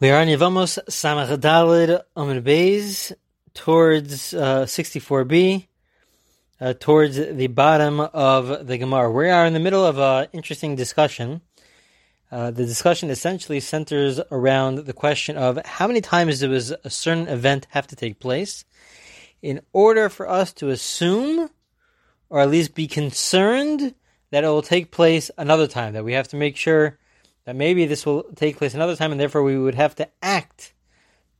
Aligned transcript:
We 0.00 0.10
are 0.10 0.20
on 0.20 0.28
Yevamos 0.28 0.78
Samach 0.88 1.36
Dalid 1.38 2.00
Amid 2.14 2.44
Beis 2.44 3.12
towards 3.52 4.32
uh, 4.32 4.62
64b, 4.62 5.66
uh, 6.60 6.74
towards 6.74 7.16
the 7.16 7.48
bottom 7.48 7.98
of 7.98 8.68
the 8.68 8.78
Gemara. 8.78 9.10
We 9.10 9.28
are 9.28 9.44
in 9.44 9.54
the 9.54 9.58
middle 9.58 9.84
of 9.84 9.98
an 9.98 10.28
interesting 10.32 10.76
discussion. 10.76 11.40
Uh, 12.30 12.52
the 12.52 12.64
discussion 12.64 13.10
essentially 13.10 13.58
centers 13.58 14.20
around 14.30 14.86
the 14.86 14.92
question 14.92 15.36
of 15.36 15.58
how 15.66 15.88
many 15.88 16.00
times 16.00 16.38
does 16.38 16.70
a 16.70 16.90
certain 16.90 17.26
event 17.26 17.66
have 17.70 17.88
to 17.88 17.96
take 17.96 18.20
place 18.20 18.64
in 19.42 19.60
order 19.72 20.08
for 20.08 20.28
us 20.28 20.52
to 20.52 20.68
assume, 20.68 21.50
or 22.30 22.38
at 22.38 22.50
least 22.50 22.76
be 22.76 22.86
concerned, 22.86 23.96
that 24.30 24.44
it 24.44 24.46
will 24.46 24.62
take 24.62 24.92
place 24.92 25.28
another 25.36 25.66
time, 25.66 25.94
that 25.94 26.04
we 26.04 26.12
have 26.12 26.28
to 26.28 26.36
make 26.36 26.56
sure 26.56 27.00
that 27.48 27.56
maybe 27.56 27.86
this 27.86 28.04
will 28.04 28.24
take 28.36 28.58
place 28.58 28.74
another 28.74 28.94
time, 28.94 29.10
and 29.10 29.18
therefore 29.18 29.42
we 29.42 29.56
would 29.56 29.74
have 29.74 29.94
to 29.94 30.06
act 30.20 30.74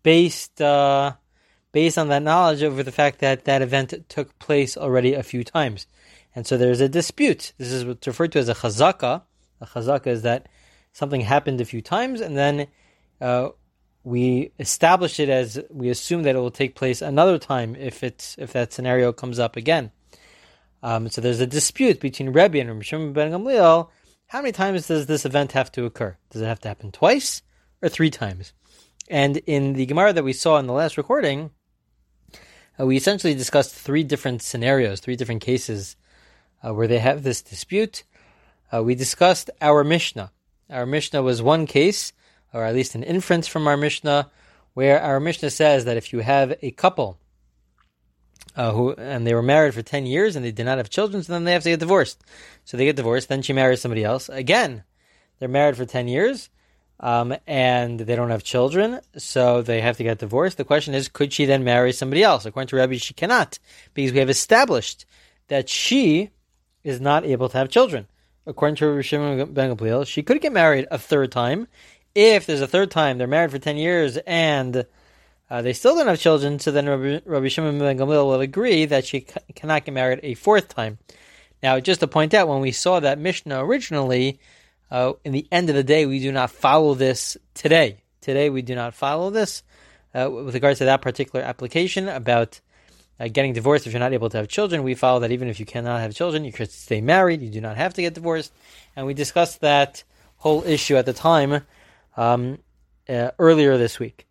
based 0.02 0.58
uh, 0.58 1.12
based 1.70 1.98
on 1.98 2.08
that 2.08 2.22
knowledge 2.22 2.62
over 2.62 2.82
the 2.82 2.90
fact 2.90 3.18
that 3.18 3.44
that 3.44 3.60
event 3.60 3.92
took 4.08 4.38
place 4.38 4.78
already 4.78 5.12
a 5.12 5.22
few 5.22 5.44
times. 5.44 5.86
And 6.34 6.46
so 6.46 6.56
there's 6.56 6.80
a 6.80 6.88
dispute. 6.88 7.52
This 7.58 7.70
is 7.70 7.84
what's 7.84 8.06
referred 8.06 8.32
to 8.32 8.38
as 8.38 8.48
a 8.48 8.54
chazaka. 8.54 9.20
A 9.60 9.66
chazaka 9.66 10.06
is 10.06 10.22
that 10.22 10.48
something 10.94 11.20
happened 11.20 11.60
a 11.60 11.66
few 11.66 11.82
times, 11.82 12.22
and 12.22 12.38
then 12.38 12.68
uh, 13.20 13.50
we 14.02 14.52
establish 14.58 15.20
it 15.20 15.28
as 15.28 15.60
we 15.68 15.90
assume 15.90 16.22
that 16.22 16.36
it 16.36 16.38
will 16.38 16.50
take 16.50 16.74
place 16.74 17.02
another 17.02 17.36
time 17.36 17.76
if 17.76 18.02
it's 18.02 18.34
if 18.38 18.54
that 18.54 18.72
scenario 18.72 19.12
comes 19.12 19.38
up 19.38 19.56
again. 19.56 19.90
Um, 20.82 21.10
so 21.10 21.20
there's 21.20 21.40
a 21.40 21.46
dispute 21.46 22.00
between 22.00 22.28
Rebbe 22.28 22.58
and 22.58 22.70
Rabbi 22.70 22.82
Shimon 22.82 23.12
ben 23.12 23.30
Gamliel 23.30 23.90
how 24.28 24.42
many 24.42 24.52
times 24.52 24.86
does 24.86 25.06
this 25.06 25.24
event 25.24 25.52
have 25.52 25.72
to 25.72 25.86
occur? 25.86 26.16
Does 26.30 26.42
it 26.42 26.46
have 26.46 26.60
to 26.60 26.68
happen 26.68 26.92
twice 26.92 27.42
or 27.82 27.88
three 27.88 28.10
times? 28.10 28.52
And 29.08 29.38
in 29.38 29.72
the 29.72 29.86
Gemara 29.86 30.12
that 30.12 30.24
we 30.24 30.34
saw 30.34 30.58
in 30.58 30.66
the 30.66 30.74
last 30.74 30.98
recording, 30.98 31.50
uh, 32.78 32.84
we 32.84 32.96
essentially 32.96 33.34
discussed 33.34 33.74
three 33.74 34.04
different 34.04 34.42
scenarios, 34.42 35.00
three 35.00 35.16
different 35.16 35.40
cases 35.40 35.96
uh, 36.62 36.74
where 36.74 36.86
they 36.86 36.98
have 36.98 37.22
this 37.22 37.40
dispute. 37.40 38.04
Uh, 38.70 38.82
we 38.82 38.94
discussed 38.94 39.48
our 39.62 39.82
Mishnah. 39.82 40.30
Our 40.68 40.84
Mishnah 40.84 41.22
was 41.22 41.40
one 41.40 41.66
case, 41.66 42.12
or 42.52 42.64
at 42.64 42.74
least 42.74 42.94
an 42.94 43.02
inference 43.02 43.48
from 43.48 43.66
our 43.66 43.78
Mishnah, 43.78 44.30
where 44.74 45.00
our 45.00 45.20
Mishnah 45.20 45.50
says 45.50 45.86
that 45.86 45.96
if 45.96 46.12
you 46.12 46.18
have 46.20 46.54
a 46.60 46.70
couple 46.72 47.18
uh, 48.56 48.72
who 48.72 48.92
and 48.92 49.26
they 49.26 49.34
were 49.34 49.42
married 49.42 49.74
for 49.74 49.82
ten 49.82 50.06
years 50.06 50.36
and 50.36 50.44
they 50.44 50.52
did 50.52 50.66
not 50.66 50.78
have 50.78 50.90
children, 50.90 51.22
so 51.22 51.32
then 51.32 51.44
they 51.44 51.52
have 51.52 51.62
to 51.62 51.70
get 51.70 51.80
divorced. 51.80 52.22
So 52.64 52.76
they 52.76 52.84
get 52.84 52.96
divorced. 52.96 53.28
Then 53.28 53.42
she 53.42 53.52
marries 53.52 53.80
somebody 53.80 54.04
else. 54.04 54.28
Again, 54.28 54.84
they're 55.38 55.48
married 55.48 55.76
for 55.76 55.86
ten 55.86 56.08
years, 56.08 56.50
um, 57.00 57.34
and 57.46 58.00
they 58.00 58.16
don't 58.16 58.30
have 58.30 58.42
children, 58.42 59.00
so 59.16 59.62
they 59.62 59.80
have 59.80 59.96
to 59.98 60.02
get 60.04 60.18
divorced. 60.18 60.56
The 60.56 60.64
question 60.64 60.94
is, 60.94 61.08
could 61.08 61.32
she 61.32 61.44
then 61.44 61.64
marry 61.64 61.92
somebody 61.92 62.22
else? 62.22 62.44
According 62.46 62.68
to 62.68 62.76
Rabbi, 62.76 62.96
she 62.96 63.14
cannot 63.14 63.58
because 63.94 64.12
we 64.12 64.18
have 64.18 64.30
established 64.30 65.06
that 65.48 65.68
she 65.68 66.30
is 66.84 67.00
not 67.00 67.24
able 67.24 67.48
to 67.48 67.58
have 67.58 67.68
children. 67.68 68.06
According 68.46 68.76
to 68.76 68.88
Rabbi 68.88 69.02
Shimon 69.02 69.52
ben 69.52 69.76
Gamliel, 69.76 70.06
she 70.06 70.22
could 70.22 70.40
get 70.40 70.52
married 70.52 70.88
a 70.90 70.98
third 70.98 71.30
time. 71.30 71.68
If 72.14 72.46
there's 72.46 72.62
a 72.62 72.66
third 72.66 72.90
time, 72.90 73.18
they're 73.18 73.26
married 73.26 73.50
for 73.50 73.58
ten 73.58 73.76
years 73.76 74.16
and 74.26 74.86
uh, 75.50 75.62
they 75.62 75.72
still 75.72 75.96
don't 75.96 76.06
have 76.06 76.20
children, 76.20 76.58
so 76.58 76.70
then 76.70 76.88
Rabbi, 76.88 77.20
Rabbi 77.24 77.48
Shimon 77.48 77.78
ben 77.78 77.98
Gamliel 77.98 78.26
will 78.26 78.40
agree 78.40 78.84
that 78.84 79.06
she 79.06 79.20
c- 79.20 79.54
cannot 79.54 79.84
get 79.84 79.94
married 79.94 80.20
a 80.22 80.34
fourth 80.34 80.68
time. 80.68 80.98
Now, 81.62 81.80
just 81.80 82.00
to 82.00 82.06
point 82.06 82.34
out, 82.34 82.48
when 82.48 82.60
we 82.60 82.72
saw 82.72 83.00
that 83.00 83.18
Mishnah 83.18 83.64
originally, 83.64 84.40
uh, 84.90 85.14
in 85.24 85.32
the 85.32 85.46
end 85.50 85.70
of 85.70 85.74
the 85.74 85.82
day, 85.82 86.06
we 86.06 86.20
do 86.20 86.32
not 86.32 86.50
follow 86.50 86.94
this 86.94 87.36
today. 87.54 87.96
Today, 88.20 88.50
we 88.50 88.62
do 88.62 88.74
not 88.74 88.94
follow 88.94 89.30
this 89.30 89.62
uh, 90.14 90.30
with 90.30 90.54
regards 90.54 90.78
to 90.78 90.84
that 90.84 91.02
particular 91.02 91.44
application 91.44 92.08
about 92.08 92.60
uh, 93.18 93.28
getting 93.28 93.54
divorced 93.54 93.86
if 93.86 93.92
you're 93.92 94.00
not 94.00 94.12
able 94.12 94.28
to 94.30 94.36
have 94.36 94.48
children. 94.48 94.82
We 94.82 94.94
follow 94.94 95.20
that 95.20 95.32
even 95.32 95.48
if 95.48 95.58
you 95.58 95.66
cannot 95.66 96.00
have 96.00 96.14
children, 96.14 96.44
you 96.44 96.52
could 96.52 96.70
stay 96.70 97.00
married. 97.00 97.42
You 97.42 97.50
do 97.50 97.60
not 97.60 97.76
have 97.76 97.94
to 97.94 98.02
get 98.02 98.14
divorced, 98.14 98.52
and 98.94 99.06
we 99.06 99.14
discussed 99.14 99.62
that 99.62 100.04
whole 100.36 100.62
issue 100.64 100.96
at 100.96 101.06
the 101.06 101.12
time 101.12 101.62
um, 102.16 102.58
uh, 103.08 103.30
earlier 103.38 103.76
this 103.78 103.98
week. 103.98 104.27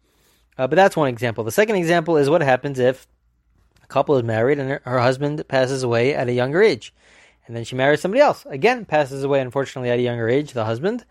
Uh, 0.57 0.67
but 0.67 0.75
that's 0.75 0.97
one 0.97 1.09
example. 1.09 1.43
The 1.43 1.51
second 1.51 1.75
example 1.75 2.17
is 2.17 2.29
what 2.29 2.41
happens 2.41 2.79
if 2.79 3.07
a 3.83 3.87
couple 3.87 4.17
is 4.17 4.23
married 4.23 4.59
and 4.59 4.69
her, 4.69 4.81
her, 4.85 4.99
husband 4.99 5.47
passes 5.47 5.83
away 5.83 6.15
at 6.15 6.27
a 6.27 6.33
younger 6.33 6.61
age. 6.61 6.93
And 7.45 7.55
then 7.55 7.63
she 7.63 7.75
marries 7.75 8.01
somebody 8.01 8.21
else. 8.21 8.45
Again, 8.45 8.85
passes 8.85 9.23
away, 9.23 9.39
unfortunately, 9.39 9.89
at 9.89 9.99
a 9.99 10.01
younger 10.01 10.27
age, 10.27 10.51
the 10.51 10.65
husband. 10.65 11.05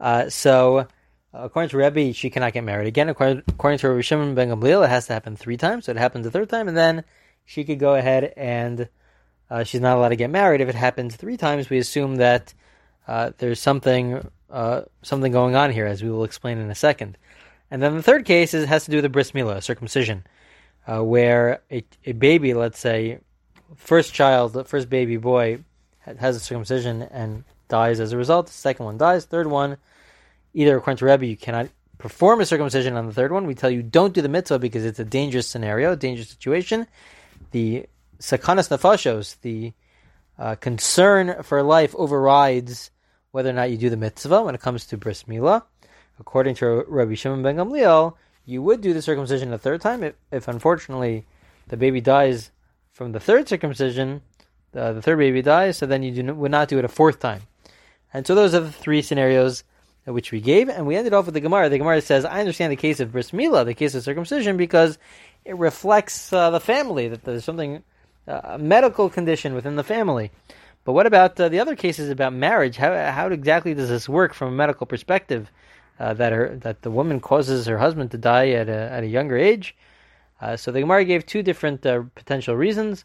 Uh, 0.00 0.30
so, 0.30 0.78
uh, 0.78 0.86
according 1.32 1.70
to 1.70 1.76
Rebbe, 1.76 2.14
she 2.14 2.30
cannot 2.30 2.52
get 2.52 2.64
married. 2.64 2.86
Again, 2.86 3.08
according, 3.08 3.42
according 3.48 3.78
to 3.80 3.88
Rabbi 3.88 4.00
Shimon 4.00 4.34
ben 4.34 4.48
Gamliel, 4.48 4.84
it 4.84 4.88
has 4.88 5.06
to 5.08 5.12
happen 5.12 5.36
three 5.36 5.56
times. 5.56 5.84
So 5.84 5.92
it 5.92 5.98
happens 5.98 6.26
a 6.26 6.30
third 6.30 6.48
time, 6.48 6.68
and 6.68 6.76
then 6.76 7.04
she 7.44 7.64
could 7.64 7.78
go 7.78 7.94
ahead 7.94 8.32
and 8.36 8.88
uh, 9.50 9.64
she's 9.64 9.80
not 9.80 9.98
allowed 9.98 10.10
to 10.10 10.16
get 10.16 10.30
married. 10.30 10.60
If 10.60 10.68
it 10.68 10.74
happens 10.74 11.16
three 11.16 11.36
times, 11.36 11.68
we 11.68 11.78
assume 11.78 12.16
that 12.16 12.54
uh, 13.06 13.32
there's 13.38 13.60
something 13.60 14.26
uh, 14.50 14.82
something 15.02 15.32
going 15.32 15.56
on 15.56 15.70
here, 15.70 15.86
as 15.86 16.02
we 16.02 16.10
will 16.10 16.24
explain 16.24 16.58
in 16.58 16.70
a 16.70 16.74
second. 16.74 17.18
And 17.74 17.82
then 17.82 17.96
the 17.96 18.04
third 18.04 18.24
case 18.24 18.54
is, 18.54 18.66
has 18.66 18.84
to 18.84 18.92
do 18.92 18.98
with 18.98 19.02
the 19.02 19.08
bris 19.08 19.32
milah, 19.32 19.60
circumcision, 19.60 20.24
uh, 20.86 21.02
where 21.02 21.60
a, 21.72 21.84
a 22.04 22.12
baby, 22.12 22.54
let's 22.54 22.78
say, 22.78 23.18
first 23.74 24.14
child, 24.14 24.52
the 24.52 24.62
first 24.62 24.88
baby 24.88 25.16
boy, 25.16 25.58
has 25.98 26.36
a 26.36 26.38
circumcision 26.38 27.02
and 27.02 27.42
dies 27.66 27.98
as 27.98 28.12
a 28.12 28.16
result. 28.16 28.46
The 28.46 28.52
second 28.52 28.84
one 28.84 28.96
dies. 28.96 29.24
Third 29.24 29.48
one, 29.48 29.78
either 30.52 30.76
according 30.76 30.98
to 30.98 31.06
Rebbe, 31.06 31.26
you 31.26 31.36
cannot 31.36 31.68
perform 31.98 32.40
a 32.40 32.46
circumcision 32.46 32.94
on 32.96 33.08
the 33.08 33.12
third 33.12 33.32
one. 33.32 33.44
We 33.44 33.56
tell 33.56 33.70
you 33.70 33.82
don't 33.82 34.14
do 34.14 34.22
the 34.22 34.28
mitzvah 34.28 34.60
because 34.60 34.84
it's 34.84 35.00
a 35.00 35.04
dangerous 35.04 35.48
scenario, 35.48 35.94
a 35.94 35.96
dangerous 35.96 36.28
situation. 36.28 36.86
The 37.50 37.86
sakanas 38.20 38.68
nefashos, 38.68 39.40
the 39.40 39.72
uh, 40.38 40.54
concern 40.54 41.42
for 41.42 41.60
life 41.64 41.92
overrides 41.96 42.92
whether 43.32 43.50
or 43.50 43.54
not 43.54 43.72
you 43.72 43.78
do 43.78 43.90
the 43.90 43.96
mitzvah 43.96 44.42
when 44.42 44.54
it 44.54 44.60
comes 44.60 44.86
to 44.86 44.96
bris 44.96 45.24
milah 45.24 45.64
according 46.20 46.54
to 46.56 46.84
Rabbi 46.86 47.14
Shimon 47.14 47.42
ben 47.42 47.56
Gamliel, 47.56 48.14
you 48.46 48.62
would 48.62 48.80
do 48.80 48.92
the 48.92 49.02
circumcision 49.02 49.52
a 49.52 49.58
third 49.58 49.80
time 49.80 50.02
if, 50.02 50.14
if 50.30 50.48
unfortunately 50.48 51.26
the 51.68 51.76
baby 51.76 52.00
dies 52.00 52.50
from 52.92 53.12
the 53.12 53.20
third 53.20 53.48
circumcision, 53.48 54.22
the, 54.72 54.92
the 54.92 55.02
third 55.02 55.18
baby 55.18 55.42
dies, 55.42 55.78
so 55.78 55.86
then 55.86 56.02
you 56.02 56.10
do, 56.12 56.34
would 56.34 56.50
not 56.50 56.68
do 56.68 56.78
it 56.78 56.84
a 56.84 56.88
fourth 56.88 57.18
time. 57.18 57.42
And 58.12 58.26
so 58.26 58.34
those 58.34 58.54
are 58.54 58.60
the 58.60 58.70
three 58.70 59.02
scenarios 59.02 59.64
which 60.04 60.30
we 60.30 60.40
gave, 60.40 60.68
and 60.68 60.86
we 60.86 60.96
ended 60.96 61.14
off 61.14 61.24
with 61.24 61.34
the 61.34 61.40
Gemara. 61.40 61.68
The 61.68 61.78
Gemara 61.78 62.00
says, 62.00 62.24
I 62.24 62.40
understand 62.40 62.70
the 62.70 62.76
case 62.76 63.00
of 63.00 63.10
bris 63.10 63.30
milah, 63.30 63.64
the 63.64 63.74
case 63.74 63.94
of 63.94 64.02
circumcision, 64.02 64.56
because 64.56 64.98
it 65.44 65.56
reflects 65.56 66.32
uh, 66.32 66.50
the 66.50 66.60
family, 66.60 67.08
that 67.08 67.24
there's 67.24 67.44
something, 67.44 67.82
uh, 68.28 68.40
a 68.44 68.58
medical 68.58 69.08
condition 69.08 69.54
within 69.54 69.76
the 69.76 69.82
family. 69.82 70.30
But 70.84 70.92
what 70.92 71.06
about 71.06 71.40
uh, 71.40 71.48
the 71.48 71.60
other 71.60 71.74
cases 71.74 72.10
about 72.10 72.34
marriage? 72.34 72.76
How, 72.76 73.10
how 73.10 73.28
exactly 73.28 73.72
does 73.72 73.88
this 73.88 74.08
work 74.08 74.34
from 74.34 74.48
a 74.48 74.56
medical 74.56 74.86
perspective? 74.86 75.50
Uh, 75.98 76.14
that 76.14 76.32
her 76.32 76.56
that 76.56 76.82
the 76.82 76.90
woman 76.90 77.20
causes 77.20 77.66
her 77.66 77.78
husband 77.78 78.10
to 78.10 78.18
die 78.18 78.50
at 78.50 78.68
a 78.68 78.92
at 78.92 79.04
a 79.04 79.06
younger 79.06 79.36
age. 79.36 79.76
Uh, 80.40 80.56
so 80.56 80.72
the 80.72 80.80
Gemara 80.80 81.04
gave 81.04 81.24
two 81.24 81.42
different 81.42 81.86
uh, 81.86 82.02
potential 82.14 82.56
reasons. 82.56 83.04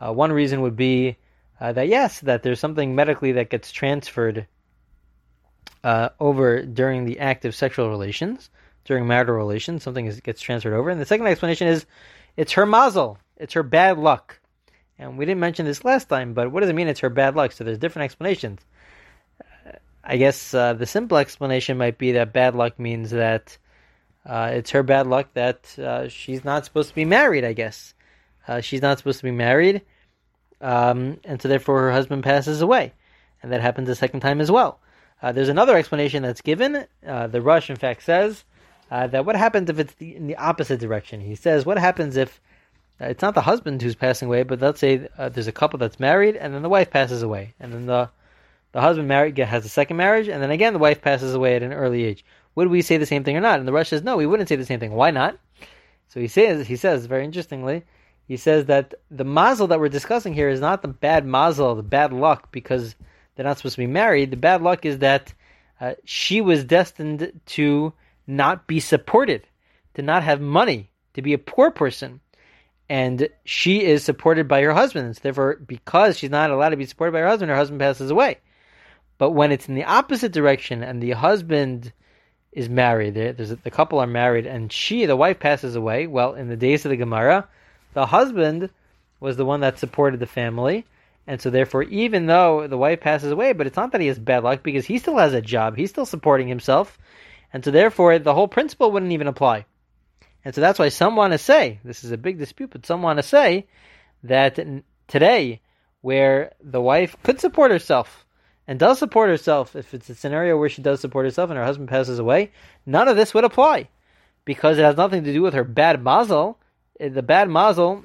Uh, 0.00 0.12
one 0.12 0.32
reason 0.32 0.60
would 0.62 0.76
be 0.76 1.16
uh, 1.60 1.72
that 1.72 1.88
yes, 1.88 2.20
that 2.20 2.42
there's 2.42 2.60
something 2.60 2.94
medically 2.94 3.32
that 3.32 3.50
gets 3.50 3.72
transferred 3.72 4.46
over 6.20 6.62
during 6.62 7.06
the 7.06 7.18
act 7.18 7.46
of 7.46 7.54
sexual 7.54 7.88
relations, 7.88 8.50
during 8.84 9.06
marital 9.06 9.36
relations, 9.36 9.82
something 9.82 10.06
is, 10.06 10.20
gets 10.20 10.40
transferred 10.40 10.74
over. 10.74 10.90
And 10.90 11.00
the 11.00 11.06
second 11.06 11.26
explanation 11.26 11.66
is 11.66 11.86
it's 12.36 12.52
her 12.52 12.66
mazel, 12.66 13.18
it's 13.38 13.54
her 13.54 13.62
bad 13.62 13.96
luck. 13.96 14.38
And 14.98 15.16
we 15.16 15.24
didn't 15.24 15.40
mention 15.40 15.64
this 15.64 15.84
last 15.84 16.08
time, 16.08 16.34
but 16.34 16.50
what 16.50 16.60
does 16.60 16.70
it 16.70 16.74
mean 16.74 16.88
it's 16.88 17.00
her 17.00 17.10
bad 17.10 17.36
luck? 17.36 17.52
So 17.52 17.64
there's 17.64 17.78
different 17.78 18.04
explanations. 18.04 18.60
I 20.02 20.16
guess 20.16 20.54
uh, 20.54 20.72
the 20.74 20.86
simple 20.86 21.18
explanation 21.18 21.76
might 21.76 21.98
be 21.98 22.12
that 22.12 22.32
bad 22.32 22.54
luck 22.54 22.78
means 22.78 23.10
that 23.10 23.58
uh, 24.24 24.50
it's 24.54 24.70
her 24.70 24.82
bad 24.82 25.06
luck 25.06 25.28
that 25.34 25.78
uh, 25.78 26.08
she's 26.08 26.44
not 26.44 26.64
supposed 26.64 26.90
to 26.90 26.94
be 26.94 27.04
married. 27.04 27.44
I 27.44 27.52
guess 27.52 27.94
uh, 28.46 28.60
she's 28.60 28.82
not 28.82 28.98
supposed 28.98 29.18
to 29.18 29.24
be 29.24 29.30
married, 29.32 29.82
um, 30.60 31.18
and 31.24 31.40
so 31.40 31.48
therefore 31.48 31.80
her 31.80 31.92
husband 31.92 32.24
passes 32.24 32.62
away, 32.62 32.92
and 33.42 33.52
that 33.52 33.60
happens 33.60 33.88
a 33.88 33.94
second 33.94 34.20
time 34.20 34.40
as 34.40 34.50
well. 34.50 34.80
Uh, 35.20 35.32
there's 35.32 35.48
another 35.48 35.76
explanation 35.76 36.22
that's 36.22 36.40
given. 36.40 36.86
Uh, 37.06 37.26
the 37.26 37.42
Rosh, 37.42 37.70
in 37.70 37.76
fact, 37.76 38.02
says 38.02 38.44
that 38.90 39.26
what 39.26 39.36
happens 39.36 39.68
if 39.68 39.78
it's 39.78 39.94
the, 39.94 40.14
in 40.14 40.26
the 40.26 40.36
opposite 40.36 40.80
direction. 40.80 41.20
He 41.20 41.34
says, 41.34 41.66
what 41.66 41.76
happens 41.76 42.16
if 42.16 42.40
it's 43.00 43.22
not 43.22 43.34
the 43.34 43.40
husband 43.40 43.82
who's 43.82 43.94
passing 43.94 44.26
away, 44.26 44.44
but 44.44 44.60
let's 44.60 44.80
say 44.80 45.08
there's 45.18 45.48
a 45.48 45.52
couple 45.52 45.78
that's 45.78 46.00
married, 46.00 46.36
and 46.36 46.54
then 46.54 46.62
the 46.62 46.68
wife 46.68 46.90
passes 46.90 47.22
away, 47.22 47.54
and 47.60 47.72
then 47.72 47.86
the 47.86 48.10
the 48.72 48.80
husband 48.80 49.08
married 49.08 49.38
has 49.38 49.64
a 49.64 49.68
second 49.68 49.96
marriage, 49.96 50.28
and 50.28 50.42
then 50.42 50.50
again 50.50 50.72
the 50.72 50.78
wife 50.78 51.00
passes 51.00 51.34
away 51.34 51.56
at 51.56 51.62
an 51.62 51.72
early 51.72 52.04
age. 52.04 52.24
Would 52.54 52.68
we 52.68 52.82
say 52.82 52.96
the 52.96 53.06
same 53.06 53.24
thing 53.24 53.36
or 53.36 53.40
not? 53.40 53.58
And 53.58 53.68
the 53.68 53.72
Rosh 53.72 53.88
says 53.88 54.02
no, 54.02 54.16
we 54.16 54.26
wouldn't 54.26 54.48
say 54.48 54.56
the 54.56 54.64
same 54.64 54.80
thing. 54.80 54.92
Why 54.92 55.10
not? 55.10 55.38
So 56.08 56.20
he 56.20 56.28
says 56.28 56.66
he 56.66 56.76
says 56.76 57.06
very 57.06 57.24
interestingly, 57.24 57.84
he 58.26 58.36
says 58.36 58.66
that 58.66 58.94
the 59.10 59.24
mazel 59.24 59.68
that 59.68 59.80
we're 59.80 59.88
discussing 59.88 60.34
here 60.34 60.48
is 60.48 60.60
not 60.60 60.82
the 60.82 60.88
bad 60.88 61.24
mazel, 61.24 61.74
the 61.74 61.82
bad 61.82 62.12
luck 62.12 62.52
because 62.52 62.94
they're 63.34 63.46
not 63.46 63.56
supposed 63.56 63.76
to 63.76 63.82
be 63.82 63.86
married. 63.86 64.30
The 64.30 64.36
bad 64.36 64.62
luck 64.62 64.84
is 64.84 64.98
that 64.98 65.32
uh, 65.80 65.94
she 66.04 66.40
was 66.40 66.64
destined 66.64 67.40
to 67.46 67.92
not 68.26 68.66
be 68.66 68.80
supported, 68.80 69.46
to 69.94 70.02
not 70.02 70.22
have 70.24 70.40
money, 70.40 70.90
to 71.14 71.22
be 71.22 71.32
a 71.32 71.38
poor 71.38 71.70
person. 71.70 72.20
And 72.90 73.28
she 73.44 73.84
is 73.84 74.02
supported 74.04 74.48
by 74.48 74.62
her 74.62 74.72
husband. 74.72 75.16
So 75.16 75.20
therefore, 75.22 75.56
because 75.56 76.18
she's 76.18 76.30
not 76.30 76.50
allowed 76.50 76.70
to 76.70 76.76
be 76.76 76.86
supported 76.86 77.12
by 77.12 77.20
her 77.20 77.28
husband, 77.28 77.50
her 77.50 77.56
husband 77.56 77.80
passes 77.80 78.10
away. 78.10 78.38
But 79.18 79.32
when 79.32 79.50
it's 79.50 79.68
in 79.68 79.74
the 79.74 79.84
opposite 79.84 80.32
direction 80.32 80.84
and 80.84 81.02
the 81.02 81.10
husband 81.10 81.92
is 82.52 82.68
married, 82.68 83.14
the 83.14 83.70
couple 83.70 83.98
are 83.98 84.06
married, 84.06 84.46
and 84.46 84.72
she, 84.72 85.06
the 85.06 85.16
wife, 85.16 85.40
passes 85.40 85.74
away, 85.74 86.06
well, 86.06 86.34
in 86.34 86.48
the 86.48 86.56
days 86.56 86.84
of 86.84 86.90
the 86.90 86.96
Gemara, 86.96 87.46
the 87.94 88.06
husband 88.06 88.70
was 89.20 89.36
the 89.36 89.44
one 89.44 89.60
that 89.60 89.78
supported 89.78 90.20
the 90.20 90.26
family. 90.26 90.86
And 91.26 91.42
so, 91.42 91.50
therefore, 91.50 91.82
even 91.82 92.26
though 92.26 92.66
the 92.68 92.78
wife 92.78 93.00
passes 93.00 93.32
away, 93.32 93.52
but 93.52 93.66
it's 93.66 93.76
not 93.76 93.92
that 93.92 94.00
he 94.00 94.06
has 94.06 94.18
bad 94.18 94.44
luck 94.44 94.62
because 94.62 94.86
he 94.86 94.98
still 94.98 95.18
has 95.18 95.34
a 95.34 95.42
job, 95.42 95.76
he's 95.76 95.90
still 95.90 96.06
supporting 96.06 96.48
himself. 96.48 96.96
And 97.52 97.64
so, 97.64 97.70
therefore, 97.70 98.18
the 98.18 98.34
whole 98.34 98.48
principle 98.48 98.92
wouldn't 98.92 99.12
even 99.12 99.26
apply. 99.26 99.66
And 100.44 100.54
so, 100.54 100.60
that's 100.60 100.78
why 100.78 100.88
some 100.88 101.16
want 101.16 101.32
to 101.32 101.38
say 101.38 101.80
this 101.84 102.04
is 102.04 102.12
a 102.12 102.16
big 102.16 102.38
dispute, 102.38 102.70
but 102.70 102.86
some 102.86 103.02
want 103.02 103.18
to 103.18 103.22
say 103.24 103.66
that 104.22 104.58
today, 105.08 105.60
where 106.00 106.52
the 106.62 106.80
wife 106.80 107.16
could 107.24 107.40
support 107.40 107.72
herself 107.72 108.24
and 108.68 108.78
does 108.78 108.98
support 108.98 109.30
herself, 109.30 109.74
if 109.74 109.94
it's 109.94 110.10
a 110.10 110.14
scenario 110.14 110.58
where 110.58 110.68
she 110.68 110.82
does 110.82 111.00
support 111.00 111.24
herself 111.24 111.48
and 111.48 111.58
her 111.58 111.64
husband 111.64 111.88
passes 111.88 112.18
away, 112.18 112.52
none 112.84 113.08
of 113.08 113.16
this 113.16 113.32
would 113.32 113.44
apply 113.44 113.88
because 114.44 114.76
it 114.76 114.82
has 114.82 114.96
nothing 114.96 115.24
to 115.24 115.32
do 115.32 115.40
with 115.40 115.54
her 115.54 115.64
bad 115.64 116.02
mazel. 116.02 116.58
The 117.00 117.22
bad 117.22 117.48
mazel 117.48 118.04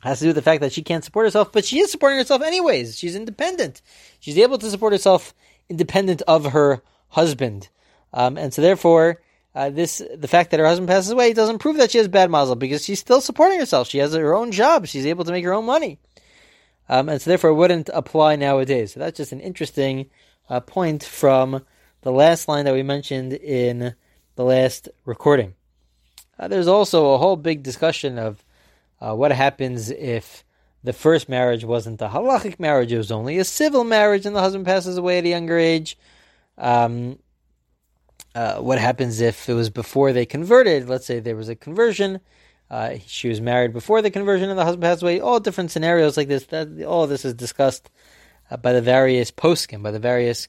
has 0.00 0.18
to 0.18 0.24
do 0.24 0.28
with 0.30 0.36
the 0.36 0.42
fact 0.42 0.62
that 0.62 0.72
she 0.72 0.82
can't 0.82 1.04
support 1.04 1.26
herself, 1.26 1.52
but 1.52 1.64
she 1.64 1.78
is 1.78 1.92
supporting 1.92 2.18
herself 2.18 2.42
anyways. 2.42 2.98
She's 2.98 3.14
independent. 3.14 3.80
She's 4.18 4.38
able 4.38 4.58
to 4.58 4.70
support 4.70 4.92
herself 4.92 5.34
independent 5.68 6.22
of 6.22 6.46
her 6.46 6.82
husband. 7.08 7.68
Um, 8.12 8.36
and 8.36 8.52
so 8.52 8.62
therefore, 8.62 9.22
uh, 9.54 9.70
this 9.70 10.02
the 10.16 10.28
fact 10.28 10.50
that 10.50 10.58
her 10.58 10.66
husband 10.66 10.88
passes 10.88 11.12
away 11.12 11.32
doesn't 11.32 11.58
prove 11.58 11.76
that 11.76 11.92
she 11.92 11.98
has 11.98 12.08
bad 12.08 12.28
mazel 12.28 12.56
because 12.56 12.84
she's 12.84 12.98
still 12.98 13.20
supporting 13.20 13.60
herself. 13.60 13.88
She 13.88 13.98
has 13.98 14.14
her 14.14 14.34
own 14.34 14.50
job. 14.50 14.86
She's 14.86 15.06
able 15.06 15.24
to 15.24 15.32
make 15.32 15.44
her 15.44 15.52
own 15.52 15.66
money. 15.66 16.00
Um, 16.90 17.08
and 17.08 17.22
so 17.22 17.30
therefore 17.30 17.54
wouldn't 17.54 17.88
apply 17.94 18.34
nowadays. 18.34 18.92
So 18.92 19.00
that's 19.00 19.16
just 19.16 19.30
an 19.30 19.38
interesting 19.38 20.10
uh, 20.48 20.58
point 20.58 21.04
from 21.04 21.64
the 22.02 22.10
last 22.10 22.48
line 22.48 22.64
that 22.64 22.74
we 22.74 22.82
mentioned 22.82 23.32
in 23.32 23.94
the 24.34 24.44
last 24.44 24.88
recording. 25.04 25.54
Uh, 26.36 26.48
there's 26.48 26.66
also 26.66 27.12
a 27.12 27.18
whole 27.18 27.36
big 27.36 27.62
discussion 27.62 28.18
of 28.18 28.44
uh, 29.00 29.14
what 29.14 29.30
happens 29.30 29.90
if 29.90 30.42
the 30.82 30.92
first 30.92 31.28
marriage 31.28 31.64
wasn't 31.64 32.02
a 32.02 32.08
halachic 32.08 32.58
marriage, 32.58 32.92
it 32.92 32.98
was 32.98 33.12
only 33.12 33.38
a 33.38 33.44
civil 33.44 33.84
marriage 33.84 34.26
and 34.26 34.34
the 34.34 34.40
husband 34.40 34.66
passes 34.66 34.96
away 34.96 35.18
at 35.18 35.24
a 35.24 35.28
younger 35.28 35.58
age. 35.58 35.96
Um, 36.58 37.20
uh, 38.34 38.56
what 38.56 38.78
happens 38.78 39.20
if 39.20 39.48
it 39.48 39.54
was 39.54 39.70
before 39.70 40.12
they 40.12 40.26
converted? 40.26 40.88
Let's 40.88 41.06
say 41.06 41.20
there 41.20 41.36
was 41.36 41.48
a 41.48 41.54
conversion. 41.54 42.20
Uh, 42.70 42.96
she 43.06 43.28
was 43.28 43.40
married 43.40 43.72
before 43.72 44.00
the 44.00 44.10
conversion 44.10 44.48
and 44.48 44.58
the 44.58 44.64
husband 44.64 44.82
passed 44.82 45.02
away. 45.02 45.20
All 45.20 45.40
different 45.40 45.70
scenarios 45.70 46.16
like 46.16 46.28
this. 46.28 46.46
That, 46.46 46.84
all 46.84 47.06
this 47.06 47.24
is 47.24 47.34
discussed 47.34 47.90
uh, 48.50 48.56
by 48.56 48.72
the 48.72 48.82
various 48.82 49.30
poskim, 49.30 49.82
by 49.82 49.90
the 49.90 49.98
various 49.98 50.48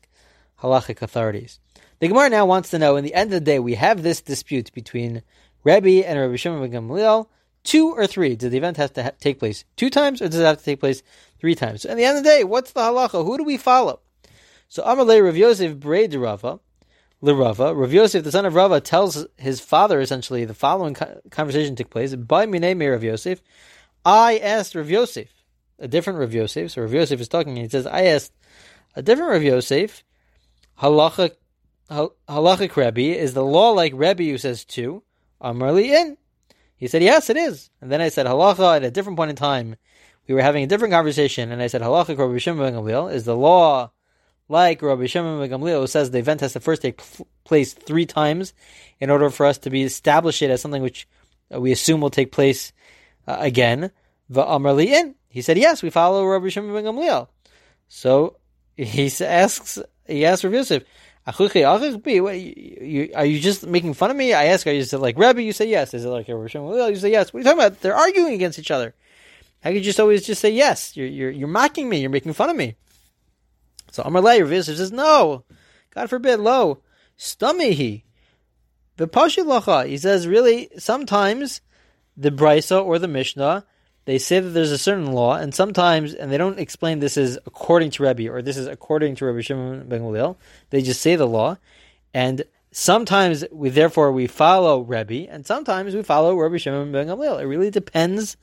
halachic 0.61 1.01
authorities. 1.01 1.59
The 1.99 2.07
Gemara 2.07 2.29
now 2.29 2.45
wants 2.45 2.69
to 2.71 2.79
know, 2.79 2.95
in 2.95 3.03
the 3.03 3.13
end 3.13 3.33
of 3.33 3.39
the 3.39 3.45
day, 3.45 3.59
we 3.59 3.75
have 3.75 4.03
this 4.03 4.21
dispute 4.21 4.71
between 4.73 5.23
Rebbe 5.63 6.07
and 6.07 6.19
Rabbi 6.19 6.35
Shimon 6.35 6.69
ben 6.69 6.71
Gamliel 6.71 7.27
two 7.63 7.91
or 7.91 8.07
three? 8.07 8.35
Does 8.35 8.51
the 8.51 8.57
event 8.57 8.77
have 8.77 8.93
to 8.93 9.03
ha- 9.03 9.11
take 9.19 9.39
place 9.39 9.65
two 9.75 9.89
times, 9.89 10.21
or 10.21 10.27
does 10.27 10.39
it 10.39 10.45
have 10.45 10.57
to 10.57 10.63
take 10.63 10.79
place 10.79 11.03
three 11.39 11.55
times? 11.55 11.83
So 11.83 11.89
at 11.89 11.97
the 11.97 12.05
end 12.05 12.17
of 12.17 12.23
the 12.23 12.29
day, 12.29 12.43
what's 12.43 12.71
the 12.71 12.81
halacha? 12.81 13.25
Who 13.25 13.37
do 13.37 13.43
we 13.43 13.57
follow? 13.57 13.99
So 14.67 14.83
Amalei 14.83 15.23
Rav 15.23 15.37
Yosef 15.37 15.77
Braid 15.77 16.13
Rava, 16.13 16.59
Rava. 17.21 17.75
Rav 17.75 17.93
Yosef, 17.93 18.23
the 18.23 18.31
son 18.31 18.45
of 18.45 18.55
Rava, 18.55 18.81
tells 18.81 19.27
his 19.37 19.59
father 19.59 20.01
essentially 20.01 20.45
the 20.45 20.53
following 20.53 20.95
conversation 21.29 21.75
took 21.75 21.89
place. 21.89 22.15
By 22.15 22.45
Minei 22.47 22.91
Rav 22.91 23.03
Yosef, 23.03 23.41
I 24.03 24.39
asked 24.39 24.73
Rav 24.73 24.89
Yosef, 24.89 25.29
a 25.77 25.87
different 25.87 26.19
Rav 26.19 26.33
Yosef. 26.33 26.71
So 26.71 26.81
Rav 26.81 26.93
Yosef 26.93 27.21
is 27.21 27.27
talking, 27.27 27.53
and 27.53 27.61
he 27.61 27.69
says, 27.69 27.85
I 27.85 28.05
asked 28.05 28.33
a 28.95 29.03
different 29.03 29.31
Rav 29.31 29.43
Yosef, 29.43 30.03
halacha, 30.79 31.31
halachic 31.89 32.75
Rebbe, 32.75 33.17
is 33.17 33.33
the 33.33 33.45
law 33.45 33.71
like 33.71 33.93
Rebbe 33.95 34.23
who 34.23 34.37
says 34.37 34.65
two? 34.65 35.03
Amarli 35.41 35.89
in. 35.89 36.17
He 36.75 36.87
said, 36.87 37.03
yes, 37.03 37.29
it 37.29 37.37
is. 37.37 37.69
And 37.81 37.91
then 37.91 38.01
I 38.01 38.09
said, 38.09 38.25
halacha 38.25 38.77
at 38.77 38.83
a 38.83 38.89
different 38.89 39.17
point 39.17 39.29
in 39.29 39.35
time. 39.35 39.75
We 40.27 40.33
were 40.33 40.41
having 40.41 40.63
a 40.63 40.67
different 40.67 40.93
conversation, 40.93 41.51
and 41.51 41.61
I 41.61 41.67
said, 41.67 41.81
halacha 41.81 42.17
Rabbi 42.17 42.39
Shimon 42.39 42.87
is 43.11 43.25
the 43.25 43.35
law 43.35 43.91
like 44.51 44.81
Rabbi 44.81 45.05
Shimon 45.07 45.39
ben 45.39 45.49
Gamliel 45.49 45.87
says 45.87 46.11
the 46.11 46.19
event 46.19 46.41
has 46.41 46.53
to 46.53 46.59
first 46.59 46.81
take 46.81 47.01
place 47.43 47.73
three 47.73 48.05
times 48.05 48.53
in 48.99 49.09
order 49.09 49.29
for 49.29 49.45
us 49.45 49.57
to 49.59 49.69
be 49.69 49.83
established 49.83 50.41
it 50.41 50.51
as 50.51 50.61
something 50.61 50.83
which 50.83 51.07
uh, 51.53 51.59
we 51.59 51.71
assume 51.71 52.01
will 52.01 52.09
take 52.09 52.31
place 52.31 52.73
uh, 53.27 53.37
again. 53.39 53.91
Va'amrli 54.31 54.87
in. 54.87 55.15
He 55.29 55.41
said, 55.41 55.57
yes, 55.57 55.81
we 55.81 55.89
follow 55.89 56.25
Rabbi 56.25 56.49
Shimon 56.49 56.73
ben 56.73 56.83
Gamliel. 56.83 57.27
So 57.87 58.37
he 58.75 59.11
asks, 59.21 59.79
he 60.05 60.25
asks 60.25 60.43
Rabbi 60.43 60.57
Yosef, 60.57 60.83
are 61.27 63.25
you 63.25 63.39
just 63.39 63.67
making 63.67 63.93
fun 63.93 64.11
of 64.11 64.17
me? 64.17 64.33
I 64.33 64.45
ask, 64.45 64.65
are 64.65 64.71
you 64.71 64.83
like 64.97 65.17
Rabbi? 65.17 65.41
You 65.41 65.53
say 65.53 65.69
yes. 65.69 65.93
Is 65.93 66.03
it 66.03 66.09
like 66.09 66.27
a 66.29 66.31
Rishon? 66.31 66.67
Well, 66.67 66.89
you 66.89 66.95
say 66.95 67.11
yes. 67.11 67.31
What 67.31 67.39
are 67.39 67.41
you 67.41 67.43
talking 67.43 67.59
about? 67.59 67.81
They're 67.81 67.95
arguing 67.95 68.33
against 68.33 68.57
each 68.57 68.71
other. 68.71 68.95
How 69.61 69.69
could 69.69 69.77
you 69.77 69.81
just 69.81 69.99
always 69.99 70.25
just 70.25 70.41
say 70.41 70.49
yes? 70.49 70.97
You're 70.97 71.07
you're, 71.07 71.29
you're 71.29 71.47
mocking 71.47 71.87
me. 71.87 72.01
You're 72.01 72.09
making 72.09 72.33
fun 72.33 72.49
of 72.49 72.55
me. 72.55 72.75
So 73.91 74.03
Amar 74.03 74.21
Lay 74.21 74.41
Rav 74.41 74.65
says 74.65 74.91
no. 74.91 75.43
God 75.93 76.09
forbid, 76.09 76.39
lo, 76.39 76.79
stumihi. 77.17 78.03
The 78.97 79.07
Lacha. 79.07 79.87
He 79.87 79.97
says 79.97 80.27
really 80.27 80.69
sometimes 80.77 81.61
the 82.17 82.31
Brisa 82.31 82.83
or 82.83 82.99
the 82.99 83.07
Mishnah 83.07 83.65
they 84.05 84.17
say 84.17 84.39
that 84.39 84.49
there's 84.49 84.71
a 84.71 84.77
certain 84.77 85.11
law, 85.11 85.35
and 85.35 85.53
sometimes, 85.53 86.13
and 86.13 86.31
they 86.31 86.37
don't 86.37 86.59
explain 86.59 86.99
this 86.99 87.17
is 87.17 87.37
according 87.45 87.91
to 87.91 88.03
Rebbe 88.03 88.31
or 88.31 88.41
this 88.41 88.57
is 88.57 88.67
according 88.67 89.15
to 89.15 89.25
Rabbi 89.25 89.41
Shimon 89.41 89.87
ben 89.87 90.01
Gamliel. 90.01 90.37
They 90.71 90.81
just 90.81 91.01
say 91.01 91.15
the 91.15 91.27
law, 91.27 91.57
and 92.13 92.43
sometimes 92.71 93.45
we 93.51 93.69
therefore 93.69 94.11
we 94.11 94.25
follow 94.25 94.81
Rebbe, 94.81 95.31
and 95.31 95.45
sometimes 95.45 95.93
we 95.93 96.01
follow 96.01 96.35
Rabbi 96.35 96.57
Shimon 96.57 96.91
ben 96.91 97.07
Gamliel. 97.07 97.41
It 97.41 97.45
really 97.45 97.69
depends 97.69 98.37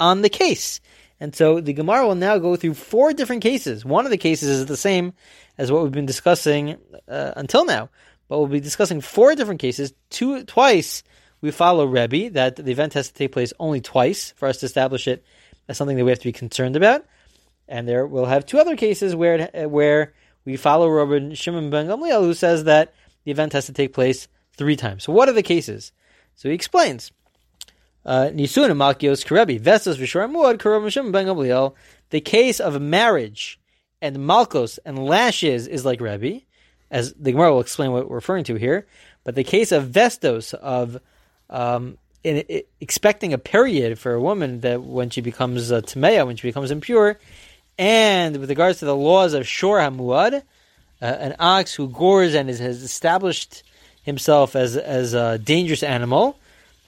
on 0.00 0.22
the 0.22 0.30
case. 0.30 0.80
And 1.22 1.36
so 1.36 1.60
the 1.60 1.72
Gemara 1.72 2.04
will 2.04 2.16
now 2.16 2.36
go 2.38 2.56
through 2.56 2.74
four 2.74 3.12
different 3.12 3.44
cases. 3.44 3.84
One 3.84 4.06
of 4.06 4.10
the 4.10 4.18
cases 4.18 4.48
is 4.48 4.66
the 4.66 4.76
same 4.76 5.12
as 5.56 5.70
what 5.70 5.84
we've 5.84 5.92
been 5.92 6.04
discussing 6.04 6.78
uh, 7.06 7.34
until 7.36 7.64
now, 7.64 7.90
but 8.26 8.38
we'll 8.38 8.48
be 8.48 8.58
discussing 8.58 9.00
four 9.00 9.36
different 9.36 9.60
cases. 9.60 9.94
Two 10.10 10.42
twice 10.42 11.04
we 11.40 11.52
follow 11.52 11.84
Rebbe 11.84 12.30
that 12.30 12.56
the 12.56 12.72
event 12.72 12.94
has 12.94 13.06
to 13.06 13.14
take 13.14 13.30
place 13.30 13.52
only 13.60 13.80
twice 13.80 14.32
for 14.32 14.48
us 14.48 14.56
to 14.58 14.66
establish 14.66 15.06
it 15.06 15.24
as 15.68 15.76
something 15.76 15.96
that 15.96 16.04
we 16.04 16.10
have 16.10 16.18
to 16.18 16.24
be 16.24 16.32
concerned 16.32 16.74
about. 16.74 17.06
And 17.68 17.86
there 17.86 18.04
we'll 18.04 18.24
have 18.24 18.44
two 18.44 18.58
other 18.58 18.74
cases 18.74 19.14
where 19.14 19.48
it, 19.54 19.70
where 19.70 20.14
we 20.44 20.56
follow 20.56 20.88
Rabbi 20.88 21.34
Shimon 21.34 21.70
ben 21.70 21.86
Gamliel 21.86 22.22
who 22.22 22.34
says 22.34 22.64
that 22.64 22.94
the 23.22 23.30
event 23.30 23.52
has 23.52 23.66
to 23.66 23.72
take 23.72 23.92
place 23.92 24.26
three 24.56 24.74
times. 24.74 25.04
So 25.04 25.12
what 25.12 25.28
are 25.28 25.34
the 25.34 25.44
cases? 25.44 25.92
So 26.34 26.48
he 26.48 26.54
explains. 26.56 27.12
Uh, 28.04 28.30
Nisun 28.32 28.70
and 28.70 28.80
Malkios 28.80 29.24
Karebi, 29.24 29.60
Vestos 29.60 29.96
Visharamud, 29.96 30.58
Karam 30.58 30.88
Shimon 30.88 31.12
ben. 31.12 31.72
The 32.10 32.20
case 32.20 32.60
of 32.60 32.80
marriage 32.80 33.60
and 34.00 34.16
Malkos 34.16 34.78
and 34.84 34.98
lashes 34.98 35.68
is 35.68 35.84
like 35.84 36.00
Rebbe, 36.00 36.40
as 36.90 37.14
the 37.14 37.32
Gemara 37.32 37.52
will 37.52 37.60
explain 37.60 37.92
what 37.92 38.08
we're 38.08 38.16
referring 38.16 38.44
to 38.44 38.56
here. 38.56 38.86
But 39.24 39.36
the 39.36 39.44
case 39.44 39.70
of 39.70 39.84
Vestos, 39.84 40.52
of 40.52 41.00
um, 41.48 41.96
in, 42.24 42.38
in, 42.38 42.62
expecting 42.80 43.32
a 43.32 43.38
period 43.38 43.98
for 43.98 44.12
a 44.14 44.20
woman 44.20 44.60
that 44.60 44.82
when 44.82 45.10
she 45.10 45.20
becomes 45.20 45.70
a 45.70 45.80
tamea, 45.80 46.26
when 46.26 46.36
she 46.36 46.48
becomes 46.48 46.70
impure, 46.70 47.18
and 47.78 48.36
with 48.38 48.50
regards 48.50 48.80
to 48.80 48.84
the 48.84 48.96
laws 48.96 49.32
of 49.32 49.46
shor 49.46 49.78
hamuad, 49.78 50.42
uh, 51.00 51.04
an 51.04 51.36
ox 51.38 51.74
who 51.74 51.88
gores 51.88 52.34
and 52.34 52.50
is, 52.50 52.58
has 52.58 52.82
established 52.82 53.62
himself 54.02 54.56
as 54.56 54.76
as 54.76 55.14
a 55.14 55.38
dangerous 55.38 55.82
animal, 55.84 56.38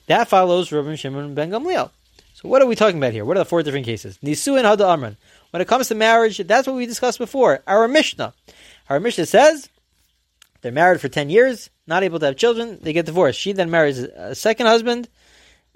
that 0.06 0.28
follows 0.28 0.70
Rabbi 0.72 0.94
Shimon 0.96 1.34
ben 1.34 1.50
Gamliel. 1.50 1.90
So 2.34 2.48
what 2.48 2.60
are 2.62 2.66
we 2.66 2.74
talking 2.74 2.98
about 2.98 3.12
here? 3.12 3.24
What 3.24 3.36
are 3.36 3.40
the 3.40 3.44
four 3.44 3.62
different 3.62 3.86
cases? 3.86 4.18
Nisu 4.22 4.58
and 4.58 4.66
Hada 4.66 4.92
Amran. 4.92 5.16
When 5.50 5.60
it 5.60 5.68
comes 5.68 5.88
to 5.88 5.94
marriage, 5.94 6.38
that's 6.38 6.66
what 6.66 6.76
we 6.76 6.86
discussed 6.86 7.18
before. 7.18 7.62
Our 7.66 7.86
Mishnah. 7.88 8.34
Our 8.90 9.00
Mishnah 9.00 9.26
says 9.26 9.68
they're 10.60 10.72
married 10.72 11.00
for 11.00 11.08
10 11.08 11.30
years, 11.30 11.70
not 11.86 12.02
able 12.02 12.18
to 12.18 12.26
have 12.26 12.36
children, 12.36 12.78
they 12.82 12.92
get 12.92 13.06
divorced. 13.06 13.38
She 13.38 13.52
then 13.52 13.70
marries 13.70 13.98
a 13.98 14.34
second 14.34 14.66
husband, 14.66 15.08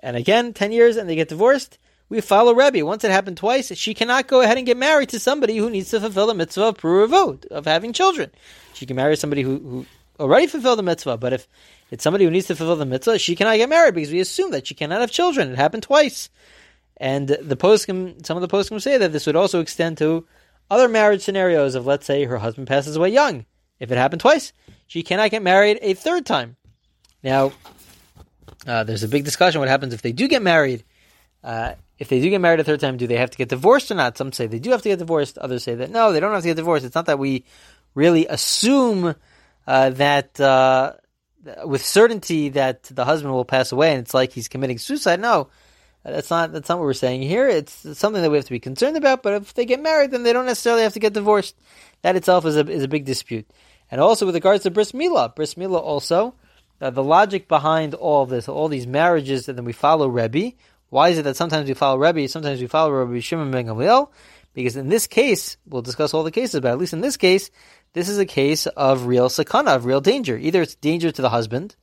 and 0.00 0.16
again, 0.16 0.52
10 0.52 0.73
years, 0.73 0.97
and 0.97 1.08
they 1.08 1.14
get 1.14 1.28
divorced. 1.28 1.78
We 2.08 2.20
follow 2.23 2.54
Rebbe. 2.54 2.85
Once 2.87 3.04
it 3.04 3.11
happened 3.11 3.37
twice, 3.37 3.75
she 3.76 3.92
cannot 3.92 4.26
go 4.26 4.40
ahead 4.40 4.56
and 4.56 4.66
get 4.66 4.78
married 4.78 5.11
to 5.11 5.20
somebody 5.20 5.58
who 5.58 5.68
needs 5.68 5.90
to 5.90 6.00
fulfill 6.00 6.26
the 6.26 6.35
mitzvah 6.35 6.75
of 6.85 7.44
of 7.50 7.66
having 7.66 7.92
children. 7.92 8.30
She 8.73 8.87
can 8.87 8.97
marry 8.97 9.16
somebody 9.16 9.42
who, 9.42 9.58
who 9.58 9.87
already 10.18 10.47
fulfilled 10.47 10.78
the 10.78 10.85
mitzvah, 10.85 11.18
but 11.18 11.35
if 11.35 11.47
it's 11.90 12.04
somebody 12.04 12.25
who 12.25 12.30
needs 12.30 12.47
to 12.47 12.57
fulfill 12.57 12.76
the 12.76 12.87
mitzvah, 12.87 13.18
she 13.18 13.37
cannot 13.37 13.57
get 13.57 13.68
married 13.68 13.95
because 13.95 14.12
we 14.12 14.21
assume 14.21 14.50
that 14.50 14.66
she 14.66 14.75
cannot 14.75 15.00
have 15.00 15.11
children. 15.11 15.50
It 15.50 15.57
happened 15.57 15.83
twice. 15.83 16.28
And 16.97 17.28
the 17.28 17.57
poskim, 17.57 18.25
some 18.26 18.37
of 18.37 18.40
the 18.40 18.49
poskim 18.49 18.80
say 18.83 18.99
that 18.99 19.12
this 19.12 19.26
would 19.26 19.37
also 19.37 19.61
extend 19.61 19.99
to 19.99 20.26
other 20.71 20.88
marriage 20.88 21.23
scenarios 21.23 21.75
of, 21.75 21.87
let's 21.87 22.07
say, 22.07 22.25
her 22.25 22.38
husband 22.38 22.66
passes 22.66 22.97
away 22.97 23.11
young. 23.11 23.47
If 23.78 23.90
it 23.92 23.99
happened 23.99 24.21
twice, 24.21 24.52
she 24.87 25.02
cannot 25.02 25.30
get 25.30 25.42
married 25.42 25.78
a 25.80 25.95
third 25.95 26.26
time. 26.26 26.57
Now, 27.23 27.52
uh, 28.66 28.85
there's 28.85 29.04
a 29.04 29.09
big 29.09 29.25
discussion 29.25 29.61
what 29.61 29.68
happens 29.68 29.95
if 29.95 30.02
they 30.02 30.12
do 30.12 30.28
get 30.28 30.42
married. 30.42 30.85
Uh, 31.42 31.75
if 31.99 32.09
they 32.09 32.21
do 32.21 32.30
get 32.30 32.40
married 32.40 32.61
a 32.61 32.64
third 32.64 32.80
time, 32.80 32.97
do 32.97 33.07
they 33.07 33.16
have 33.16 33.30
to 33.30 33.38
get 33.38 33.49
divorced 33.49 33.90
or 33.90 33.95
not? 33.95 34.18
Some 34.18 34.33
say 34.33 34.47
they 34.47 34.59
do 34.59 34.71
have 34.71 34.83
to 34.83 34.88
get 34.88 34.99
divorced. 34.99 35.38
Others 35.38 35.64
say 35.64 35.75
that 35.76 35.90
no, 35.90 36.12
they 36.12 36.21
don't 36.21 36.33
have 36.33 36.42
to 36.42 36.49
get 36.49 36.57
divorced. 36.57 36.85
It's 36.85 36.95
not 36.95 37.07
that 37.07 37.18
we 37.18 37.45
really 37.95 38.26
assume 38.26 39.14
uh, 39.66 39.90
that 39.90 40.38
uh, 40.40 40.95
with 41.64 41.85
certainty 41.85 42.50
that 42.50 42.85
the 42.85 43.04
husband 43.04 43.33
will 43.33 43.45
pass 43.45 43.73
away, 43.73 43.92
and 43.92 44.00
it's 44.00 44.14
like 44.14 44.33
he's 44.33 44.49
committing 44.49 44.78
suicide. 44.78 45.21
No, 45.21 45.49
that's 46.04 46.30
not 46.30 46.52
that's 46.52 46.68
not 46.68 46.78
what 46.78 46.85
we're 46.85 46.92
saying 46.95 47.23
here. 47.23 47.49
It's 47.49 47.99
something 47.99 48.23
that 48.23 48.30
we 48.30 48.37
have 48.37 48.47
to 48.47 48.50
be 48.50 48.61
concerned 48.61 48.97
about. 48.97 49.23
But 49.23 49.35
if 49.35 49.54
they 49.54 49.64
get 49.64 49.80
married, 49.80 50.11
then 50.11 50.23
they 50.23 50.33
don't 50.33 50.47
necessarily 50.47 50.83
have 50.83 50.95
to 50.95 51.00
get 51.00 51.12
divorced. 51.12 51.57
That 52.02 52.16
itself 52.16 52.45
is 52.45 52.57
a 52.57 52.68
is 52.68 52.83
a 52.83 52.88
big 52.88 53.04
dispute. 53.04 53.49
And 53.90 54.00
also 54.00 54.26
with 54.26 54.35
regards 54.35 54.64
to 54.64 54.71
bris 54.71 54.92
milah, 54.92 55.35
bris 55.35 55.54
milah 55.54 55.80
also 55.80 56.35
uh, 56.80 56.90
the 56.90 57.02
logic 57.02 57.49
behind 57.49 57.95
all 57.95 58.26
this, 58.26 58.49
all 58.49 58.68
these 58.68 58.87
marriages, 58.87 59.49
and 59.49 59.59
then 59.59 59.64
we 59.64 59.73
follow 59.73 60.09
Rebbe. 60.09 60.52
Why 60.90 61.11
is 61.11 61.18
it 61.18 61.23
that 61.23 61.37
sometimes 61.37 61.68
we 61.68 61.75
follow 61.75 61.99
Rebbe, 61.99 62.28
sometimes 62.28 62.61
we 62.61 62.66
follow 62.66 62.92
Rabbi 62.92 63.21
Shimon 63.21 63.50
ben 63.50 63.66
Gamliel? 63.66 64.09
Because 64.55 64.76
in 64.76 64.88
this 64.88 65.07
case, 65.07 65.57
we'll 65.67 65.83
discuss 65.83 66.14
all 66.14 66.25
the 66.25 66.31
cases, 66.31 66.61
but 66.61 66.71
at 66.71 66.78
least 66.78 66.93
in 66.93 67.00
this 67.00 67.17
case, 67.17 67.50
this 67.93 68.09
is 68.09 68.19
a 68.19 68.26
case 68.26 68.67
of 68.67 69.07
real 69.07 69.28
sakana, 69.28 69.76
of 69.76 69.85
real 69.85 70.00
danger. 70.00 70.37
Either 70.37 70.62
it's 70.62 70.75
danger 70.75 71.11
to 71.11 71.23
the 71.23 71.31
husband, 71.31 71.76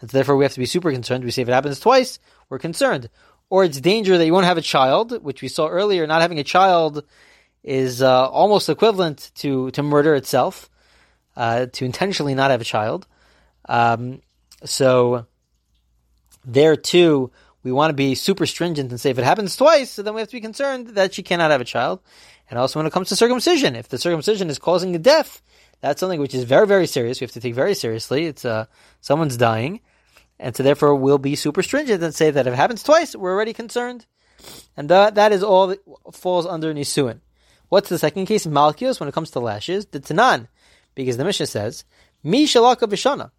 and 0.00 0.10
therefore 0.10 0.36
we 0.36 0.44
have 0.44 0.52
to 0.52 0.60
be 0.60 0.66
super 0.66 0.92
concerned. 0.92 1.24
We 1.24 1.30
say 1.30 1.42
if 1.42 1.48
it 1.48 1.52
happens 1.52 1.80
twice, 1.80 2.18
we're 2.48 2.58
concerned. 2.58 3.08
Or 3.50 3.64
it's 3.64 3.80
danger 3.80 4.18
that 4.18 4.26
you 4.26 4.32
won't 4.32 4.46
have 4.46 4.58
a 4.58 4.62
child, 4.62 5.22
which 5.22 5.42
we 5.42 5.48
saw 5.48 5.68
earlier. 5.68 6.06
Not 6.06 6.20
having 6.20 6.38
a 6.38 6.44
child 6.44 7.04
is 7.64 8.02
uh, 8.02 8.28
almost 8.28 8.68
equivalent 8.68 9.30
to, 9.36 9.70
to 9.72 9.82
murder 9.82 10.14
itself, 10.14 10.68
uh, 11.36 11.66
to 11.66 11.84
intentionally 11.84 12.34
not 12.34 12.50
have 12.50 12.60
a 12.60 12.64
child. 12.64 13.06
Um, 13.68 14.20
so 14.64 15.26
there 16.44 16.76
too, 16.76 17.30
we 17.68 17.72
want 17.72 17.90
to 17.90 17.94
be 17.94 18.14
super 18.14 18.46
stringent 18.46 18.90
and 18.90 18.98
say 18.98 19.10
if 19.10 19.18
it 19.18 19.24
happens 19.24 19.54
twice, 19.54 19.96
then 19.96 20.14
we 20.14 20.22
have 20.22 20.28
to 20.28 20.36
be 20.36 20.40
concerned 20.40 20.88
that 20.88 21.12
she 21.12 21.22
cannot 21.22 21.50
have 21.50 21.60
a 21.60 21.66
child. 21.66 22.00
And 22.48 22.58
also 22.58 22.78
when 22.78 22.86
it 22.86 22.94
comes 22.94 23.10
to 23.10 23.16
circumcision, 23.16 23.76
if 23.76 23.88
the 23.88 23.98
circumcision 23.98 24.48
is 24.48 24.58
causing 24.58 24.96
a 24.96 24.98
death, 24.98 25.42
that's 25.82 26.00
something 26.00 26.18
which 26.18 26.34
is 26.34 26.44
very, 26.44 26.66
very 26.66 26.86
serious. 26.86 27.20
We 27.20 27.26
have 27.26 27.32
to 27.32 27.40
take 27.40 27.54
very 27.54 27.74
seriously. 27.74 28.24
It's 28.24 28.46
uh, 28.46 28.64
someone's 29.02 29.36
dying, 29.36 29.80
and 30.38 30.56
so 30.56 30.62
therefore 30.62 30.94
we'll 30.94 31.18
be 31.18 31.36
super 31.36 31.62
stringent 31.62 32.02
and 32.02 32.14
say 32.14 32.30
that 32.30 32.46
if 32.46 32.54
it 32.54 32.56
happens 32.56 32.82
twice, 32.82 33.14
we're 33.14 33.34
already 33.34 33.52
concerned, 33.52 34.06
and 34.74 34.88
that 34.88 35.16
that 35.16 35.32
is 35.32 35.42
all 35.42 35.66
that 35.66 35.80
falls 36.12 36.46
under 36.46 36.72
nisuin. 36.72 37.20
What's 37.68 37.90
the 37.90 37.98
second 37.98 38.26
case? 38.26 38.46
Malchios 38.46 38.98
when 38.98 39.10
it 39.10 39.14
comes 39.14 39.30
to 39.32 39.40
lashes, 39.40 39.84
the 39.84 40.00
tanan, 40.00 40.48
because 40.94 41.18
the 41.18 41.24
Mishnah 41.24 41.46
says, 41.46 41.84
"Mi 42.24 42.46
shalaka 42.46 42.88
b'shana." 42.88 43.30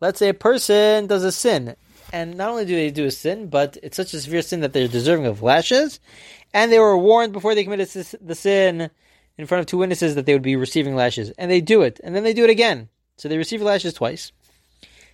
Let's 0.00 0.18
say 0.18 0.28
a 0.28 0.34
person 0.34 1.06
does 1.06 1.24
a 1.24 1.32
sin 1.32 1.74
and 2.12 2.36
not 2.36 2.50
only 2.50 2.64
do 2.64 2.74
they 2.74 2.90
do 2.90 3.06
a 3.06 3.10
sin, 3.10 3.48
but 3.48 3.76
it's 3.82 3.96
such 3.96 4.14
a 4.14 4.20
severe 4.20 4.42
sin 4.42 4.60
that 4.60 4.72
they're 4.72 4.88
deserving 4.88 5.26
of 5.26 5.42
lashes, 5.42 6.00
and 6.52 6.72
they 6.72 6.78
were 6.78 6.96
warned 6.96 7.32
before 7.32 7.54
they 7.54 7.64
committed 7.64 7.88
the 8.20 8.34
sin 8.34 8.90
in 9.36 9.46
front 9.46 9.60
of 9.60 9.66
two 9.66 9.78
witnesses 9.78 10.14
that 10.14 10.26
they 10.26 10.32
would 10.32 10.42
be 10.42 10.56
receiving 10.56 10.96
lashes, 10.96 11.30
and 11.32 11.50
they 11.50 11.60
do 11.60 11.82
it, 11.82 12.00
and 12.02 12.14
then 12.14 12.24
they 12.24 12.32
do 12.32 12.44
it 12.44 12.50
again. 12.50 12.88
So 13.16 13.28
they 13.28 13.36
receive 13.36 13.62
lashes 13.62 13.94
twice. 13.94 14.32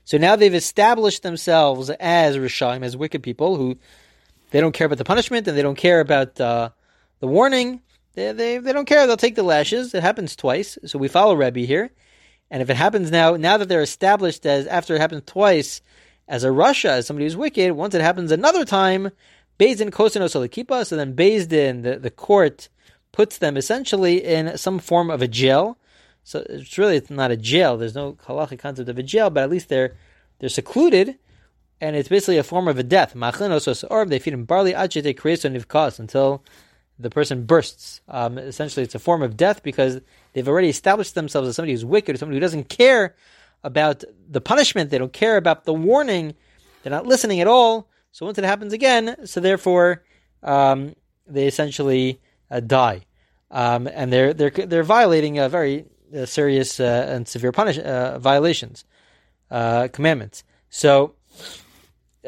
So 0.04 0.18
now 0.18 0.36
they've 0.36 0.54
established 0.54 1.22
themselves 1.22 1.88
as 1.88 2.36
Rishaim, 2.36 2.84
as 2.84 2.96
wicked 2.96 3.22
people 3.22 3.56
who 3.56 3.78
they 4.50 4.60
don't 4.60 4.72
care 4.72 4.86
about 4.86 4.98
the 4.98 5.04
punishment 5.04 5.48
and 5.48 5.56
they 5.56 5.62
don't 5.62 5.76
care 5.76 6.00
about 6.00 6.38
uh, 6.38 6.70
the 7.20 7.26
warning. 7.26 7.80
They, 8.12 8.32
they, 8.32 8.58
they 8.58 8.72
don't 8.72 8.84
care. 8.84 9.06
They'll 9.06 9.16
take 9.16 9.34
the 9.34 9.42
lashes. 9.42 9.94
It 9.94 10.02
happens 10.02 10.36
twice. 10.36 10.78
So 10.84 10.98
we 10.98 11.08
follow 11.08 11.34
Rebbe 11.34 11.60
here. 11.60 11.90
And 12.50 12.62
if 12.62 12.68
it 12.68 12.76
happens 12.76 13.10
now, 13.10 13.36
now 13.36 13.56
that 13.56 13.68
they're 13.68 13.80
established 13.80 14.44
as 14.44 14.66
after 14.66 14.94
it 14.94 15.00
happens 15.00 15.22
twice, 15.24 15.80
as 16.28 16.44
a 16.44 16.48
rasha, 16.48 16.90
as 16.90 17.06
somebody 17.06 17.26
who's 17.26 17.36
wicked. 17.36 17.72
Once 17.72 17.94
it 17.94 18.00
happens 18.00 18.30
another 18.32 18.64
time, 18.64 19.10
Beis 19.58 19.76
din 19.78 19.90
Kosino 19.90 20.26
Solikipa, 20.26 20.86
so 20.86 20.96
then 20.96 21.14
Beis 21.14 21.46
din, 21.48 21.82
the, 21.82 21.96
the 21.98 22.10
court, 22.10 22.68
puts 23.12 23.38
them 23.38 23.56
essentially 23.56 24.24
in 24.24 24.56
some 24.58 24.78
form 24.78 25.10
of 25.10 25.22
a 25.22 25.28
jail. 25.28 25.78
So 26.24 26.44
it's 26.48 26.78
really 26.78 26.96
it's 26.96 27.10
not 27.10 27.30
a 27.30 27.36
jail. 27.36 27.76
There's 27.76 27.94
no 27.94 28.14
halachic 28.14 28.58
concept 28.58 28.88
of 28.88 28.98
a 28.98 29.02
jail, 29.02 29.30
but 29.30 29.44
at 29.44 29.50
least 29.50 29.68
they're 29.68 29.94
they're 30.38 30.48
secluded, 30.48 31.18
and 31.80 31.94
it's 31.94 32.08
basically 32.08 32.38
a 32.38 32.42
form 32.42 32.66
of 32.66 32.78
a 32.78 32.82
death. 32.82 33.12
They 33.14 34.18
feed 34.18 34.34
him 34.34 34.44
barley 34.44 34.74
until 34.74 36.44
the 36.98 37.10
person 37.10 37.44
bursts. 37.44 38.00
Um, 38.08 38.38
essentially, 38.38 38.84
it's 38.84 38.94
a 38.94 38.98
form 38.98 39.22
of 39.22 39.36
death 39.36 39.62
because 39.62 40.00
they've 40.32 40.48
already 40.48 40.68
established 40.68 41.14
themselves 41.14 41.48
as 41.48 41.56
somebody 41.56 41.72
who's 41.72 41.84
wicked, 41.84 42.14
or 42.14 42.18
somebody 42.18 42.36
who 42.36 42.40
doesn't 42.40 42.68
care 42.68 43.14
about 43.64 44.04
the 44.28 44.40
punishment. 44.40 44.90
They 44.90 44.98
don't 44.98 45.12
care 45.12 45.36
about 45.36 45.64
the 45.64 45.74
warning. 45.74 46.34
They're 46.82 46.92
not 46.92 47.06
listening 47.06 47.40
at 47.40 47.48
all. 47.48 47.88
So 48.12 48.26
once 48.26 48.38
it 48.38 48.44
happens 48.44 48.72
again, 48.72 49.26
so 49.26 49.40
therefore 49.40 50.04
um, 50.42 50.94
they 51.26 51.48
essentially 51.48 52.20
uh, 52.50 52.60
die, 52.60 53.06
um, 53.50 53.88
and 53.88 54.12
they're 54.12 54.32
they're 54.32 54.50
they're 54.50 54.84
violating 54.84 55.38
a 55.38 55.48
very 55.48 55.86
uh, 56.14 56.26
serious 56.26 56.78
uh, 56.78 57.06
and 57.08 57.26
severe 57.26 57.50
punish 57.50 57.78
uh, 57.78 58.18
violations, 58.20 58.84
uh, 59.50 59.88
commandments. 59.88 60.44
So 60.70 61.14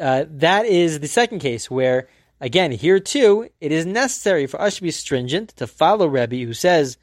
uh, 0.01 0.25
that 0.27 0.65
is 0.65 0.99
the 0.99 1.07
second 1.07 1.39
case 1.39 1.71
where. 1.71 2.09
Again, 2.39 2.71
here 2.71 2.99
too, 2.99 3.49
it 3.59 3.71
is 3.71 3.87
necessary 3.87 4.45
for 4.45 4.61
us 4.61 4.75
to 4.75 4.83
be 4.83 4.91
stringent 4.91 5.55
to 5.55 5.65
follow 5.65 6.05
Rebbe, 6.05 6.45
who 6.45 6.53
says 6.53 6.99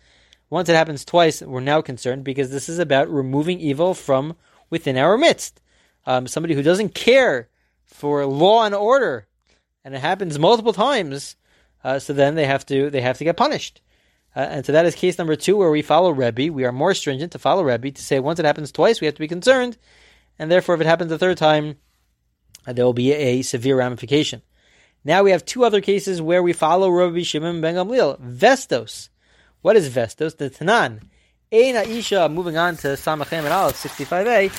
once 0.54 0.68
it 0.68 0.76
happens 0.76 1.04
twice, 1.04 1.42
we're 1.42 1.58
now 1.58 1.82
concerned 1.82 2.23
because 2.23 2.52
this 2.52 2.68
is 2.68 2.78
about 2.78 3.11
removing 3.11 3.58
evil 3.58 3.92
from 3.92 4.37
within 4.70 4.96
our 4.96 5.18
midst. 5.18 5.61
Um, 6.06 6.28
somebody 6.28 6.54
who 6.54 6.62
doesn't 6.62 6.94
care 6.94 7.49
for 7.84 8.25
law 8.25 8.64
and 8.64 8.73
order, 8.73 9.26
and 9.84 9.96
it 9.96 10.00
happens 10.00 10.38
multiple 10.38 10.73
times, 10.73 11.34
uh, 11.82 11.99
so 11.99 12.12
then 12.12 12.37
they 12.37 12.46
have 12.46 12.64
to 12.66 12.88
they 12.88 13.00
have 13.00 13.18
to 13.18 13.25
get 13.25 13.37
punished. 13.37 13.82
Uh, 14.37 14.46
and 14.49 14.64
so 14.64 14.70
that 14.70 14.87
is 14.87 14.94
case 14.94 15.18
number 15.18 15.34
two, 15.34 15.56
where 15.56 15.73
we 15.73 15.82
follow 15.82 16.11
Rebbe. 16.11 16.52
We 16.52 16.64
are 16.64 16.70
more 16.70 16.94
stringent 16.94 17.32
to 17.32 17.40
follow 17.40 17.64
Rebbe 17.64 17.90
to 17.90 18.02
say 18.02 18.20
once 18.20 18.38
it 18.38 18.46
happens 18.46 18.70
twice, 18.70 19.00
we 19.00 19.06
have 19.06 19.14
to 19.16 19.26
be 19.26 19.26
concerned, 19.26 19.76
and 20.38 20.52
therefore 20.52 20.76
if 20.76 20.80
it 20.80 20.87
happens 20.87 21.11
a 21.11 21.18
third 21.18 21.37
time, 21.37 21.78
uh, 22.64 22.73
there 22.73 22.84
will 22.84 22.92
be 22.92 23.12
a 23.12 23.42
severe 23.42 23.76
ramification. 23.76 24.40
Now 25.02 25.25
we 25.25 25.32
have 25.32 25.44
two 25.44 25.64
other 25.64 25.80
cases 25.80 26.23
where 26.23 26.44
we 26.44 26.52
follow 26.52 26.90
Rabbi 26.90 27.23
Shimon 27.23 27.61
ben 27.61 27.75
Gamliel. 27.75 28.20
Vestos. 28.20 29.08
What 29.64 29.76
is 29.76 29.88
Vestos? 29.88 30.37
The 30.37 30.50
Tanan. 30.50 31.00
Ein 31.50 31.75
Aisha, 31.76 32.30
moving 32.30 32.59
on 32.59 32.76
to 32.76 32.88
Samachem 32.88 33.44
and 33.44 33.49
Aleph, 33.49 33.83
65a. 33.83 34.50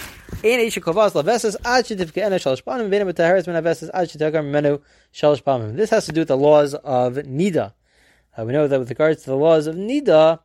Ein 0.43 0.59
Aisha 0.59 0.81
kovas 0.81 1.11
Vestos, 1.11 1.55
ad 1.63 1.85
shetivke 1.85 2.23
ena 2.23 2.37
shalosh 2.37 2.63
pamim, 2.63 2.89
vena 2.89 3.05
metaharis 3.05 3.45
mena 3.45 3.61
Vestos, 3.61 3.91
ad 3.93 4.09
shetiagar 4.09 4.43
menu 4.43 4.79
shalosh 5.13 5.43
pamim. 5.43 5.75
This 5.75 5.91
has 5.91 6.07
to 6.07 6.11
do 6.11 6.21
with 6.21 6.29
the 6.29 6.35
laws 6.35 6.73
of 6.73 7.17
Nida. 7.17 7.73
Uh, 8.35 8.45
we 8.45 8.53
know 8.53 8.67
that 8.67 8.79
with 8.79 8.89
regards 8.89 9.21
to 9.21 9.29
the 9.29 9.35
laws 9.35 9.67
of 9.67 9.75
Nida, 9.75 10.39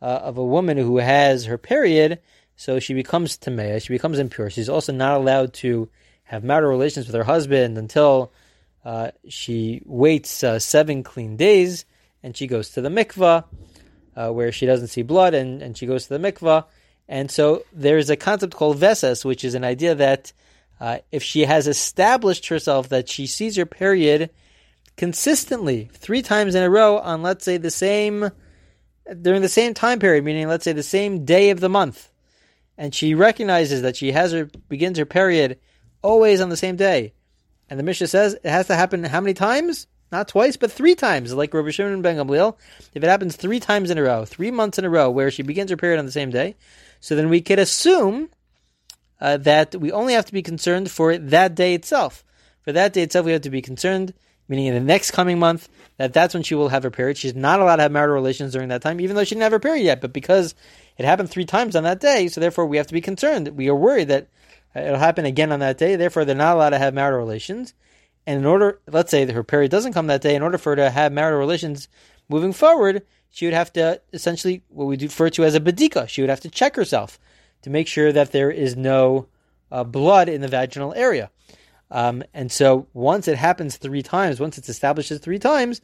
uh, 0.00 0.04
of 0.04 0.38
a 0.38 0.44
woman 0.44 0.76
who 0.76 0.98
has 0.98 1.46
her 1.46 1.58
period, 1.58 2.20
so 2.54 2.78
she 2.78 2.94
becomes 2.94 3.36
Tamea, 3.36 3.82
she 3.82 3.92
becomes 3.92 4.20
impure. 4.20 4.50
She's 4.50 4.68
also 4.68 4.92
not 4.92 5.16
allowed 5.16 5.52
to 5.54 5.88
have 6.22 6.44
marital 6.44 6.70
relations 6.70 7.08
with 7.08 7.16
her 7.16 7.24
husband 7.24 7.76
until 7.76 8.30
uh, 8.84 9.10
she 9.28 9.82
waits 9.84 10.44
uh, 10.44 10.60
seven 10.60 11.02
clean 11.02 11.36
days 11.36 11.86
and 12.22 12.36
she 12.36 12.46
goes 12.46 12.70
to 12.70 12.80
the 12.80 12.88
mikvah 12.88 13.42
uh, 14.16 14.30
where 14.30 14.50
she 14.50 14.66
doesn't 14.66 14.88
see 14.88 15.02
blood 15.02 15.34
and, 15.34 15.62
and 15.62 15.76
she 15.76 15.86
goes 15.86 16.06
to 16.06 16.18
the 16.18 16.32
mikvah. 16.32 16.64
And 17.08 17.30
so 17.30 17.62
there's 17.72 18.10
a 18.10 18.16
concept 18.16 18.54
called 18.54 18.78
veses, 18.78 19.24
which 19.24 19.44
is 19.44 19.54
an 19.54 19.62
idea 19.62 19.94
that 19.94 20.32
uh, 20.80 20.98
if 21.12 21.22
she 21.22 21.42
has 21.42 21.68
established 21.68 22.48
herself 22.48 22.88
that 22.88 23.08
she 23.08 23.26
sees 23.26 23.56
her 23.56 23.66
period 23.66 24.30
consistently 24.96 25.90
three 25.92 26.22
times 26.22 26.54
in 26.54 26.62
a 26.62 26.70
row 26.70 26.98
on, 26.98 27.22
let's 27.22 27.44
say, 27.44 27.58
the 27.58 27.70
same 27.70 28.30
during 29.22 29.42
the 29.42 29.48
same 29.48 29.72
time 29.72 29.98
period, 29.98 30.24
meaning 30.24 30.48
let's 30.48 30.64
say 30.64 30.72
the 30.72 30.82
same 30.82 31.24
day 31.24 31.50
of 31.50 31.60
the 31.60 31.68
month, 31.68 32.10
and 32.76 32.94
she 32.94 33.14
recognizes 33.14 33.82
that 33.82 33.96
she 33.96 34.12
has 34.12 34.32
her 34.32 34.46
begins 34.68 34.98
her 34.98 35.06
period 35.06 35.58
always 36.02 36.40
on 36.40 36.48
the 36.48 36.56
same 36.56 36.76
day, 36.76 37.12
and 37.70 37.78
the 37.78 37.84
Mishnah 37.84 38.08
says 38.08 38.34
it 38.34 38.50
has 38.50 38.66
to 38.66 38.74
happen 38.74 39.04
how 39.04 39.20
many 39.20 39.34
times? 39.34 39.86
Not 40.12 40.28
twice, 40.28 40.56
but 40.56 40.70
three 40.70 40.94
times, 40.94 41.34
like 41.34 41.52
Rabbi 41.52 41.70
Shimon 41.70 41.92
and 41.92 42.02
ben 42.02 42.16
Gamliel. 42.16 42.56
If 42.94 43.02
it 43.02 43.08
happens 43.08 43.36
three 43.36 43.60
times 43.60 43.90
in 43.90 43.98
a 43.98 44.02
row, 44.02 44.24
three 44.24 44.50
months 44.50 44.78
in 44.78 44.84
a 44.84 44.90
row, 44.90 45.10
where 45.10 45.30
she 45.30 45.42
begins 45.42 45.70
her 45.70 45.76
period 45.76 45.98
on 45.98 46.06
the 46.06 46.12
same 46.12 46.30
day, 46.30 46.56
so 47.00 47.16
then 47.16 47.28
we 47.28 47.40
could 47.40 47.58
assume 47.58 48.30
uh, 49.20 49.36
that 49.38 49.74
we 49.74 49.90
only 49.92 50.14
have 50.14 50.26
to 50.26 50.32
be 50.32 50.42
concerned 50.42 50.90
for 50.90 51.16
that 51.16 51.54
day 51.54 51.74
itself. 51.74 52.24
For 52.62 52.72
that 52.72 52.92
day 52.92 53.02
itself, 53.02 53.26
we 53.26 53.32
have 53.32 53.42
to 53.42 53.50
be 53.50 53.62
concerned, 53.62 54.12
meaning 54.48 54.66
in 54.66 54.74
the 54.74 54.80
next 54.80 55.12
coming 55.12 55.38
month, 55.38 55.68
that 55.98 56.12
that's 56.12 56.34
when 56.34 56.42
she 56.42 56.54
will 56.54 56.68
have 56.68 56.82
her 56.82 56.90
period. 56.90 57.16
She's 57.16 57.34
not 57.34 57.60
allowed 57.60 57.76
to 57.76 57.82
have 57.82 57.92
marital 57.92 58.14
relations 58.14 58.52
during 58.52 58.68
that 58.68 58.82
time, 58.82 59.00
even 59.00 59.16
though 59.16 59.24
she 59.24 59.34
didn't 59.34 59.44
have 59.44 59.52
her 59.52 59.60
period 59.60 59.84
yet. 59.84 60.00
But 60.00 60.12
because 60.12 60.54
it 60.98 61.04
happened 61.04 61.30
three 61.30 61.46
times 61.46 61.74
on 61.74 61.84
that 61.84 62.00
day, 62.00 62.28
so 62.28 62.40
therefore 62.40 62.66
we 62.66 62.76
have 62.76 62.86
to 62.88 62.94
be 62.94 63.00
concerned. 63.00 63.48
We 63.48 63.68
are 63.68 63.74
worried 63.74 64.08
that 64.08 64.28
it'll 64.74 64.98
happen 64.98 65.24
again 65.24 65.52
on 65.52 65.60
that 65.60 65.78
day. 65.78 65.96
Therefore, 65.96 66.24
they're 66.24 66.34
not 66.34 66.56
allowed 66.56 66.70
to 66.70 66.78
have 66.78 66.94
marital 66.94 67.18
relations. 67.18 67.72
And 68.26 68.40
in 68.40 68.46
order, 68.46 68.80
let's 68.90 69.10
say 69.10 69.24
that 69.24 69.32
her 69.32 69.44
period 69.44 69.70
doesn't 69.70 69.92
come 69.92 70.08
that 70.08 70.22
day, 70.22 70.34
in 70.34 70.42
order 70.42 70.58
for 70.58 70.70
her 70.70 70.76
to 70.76 70.90
have 70.90 71.12
marital 71.12 71.38
relations 71.38 71.88
moving 72.28 72.52
forward, 72.52 73.02
she 73.30 73.44
would 73.44 73.54
have 73.54 73.72
to 73.74 74.00
essentially 74.12 74.62
what 74.68 74.86
we 74.86 74.96
refer 74.96 75.30
to 75.30 75.44
as 75.44 75.54
a 75.54 75.60
badika. 75.60 76.08
She 76.08 76.22
would 76.22 76.30
have 76.30 76.40
to 76.40 76.50
check 76.50 76.74
herself 76.76 77.18
to 77.62 77.70
make 77.70 77.86
sure 77.86 78.12
that 78.12 78.32
there 78.32 78.50
is 78.50 78.76
no 78.76 79.28
uh, 79.70 79.84
blood 79.84 80.28
in 80.28 80.40
the 80.40 80.48
vaginal 80.48 80.94
area. 80.94 81.30
Um, 81.90 82.24
and 82.34 82.50
so 82.50 82.88
once 82.92 83.28
it 83.28 83.36
happens 83.36 83.76
three 83.76 84.02
times, 84.02 84.40
once 84.40 84.58
it's 84.58 84.68
established 84.68 85.12
three 85.22 85.38
times, 85.38 85.80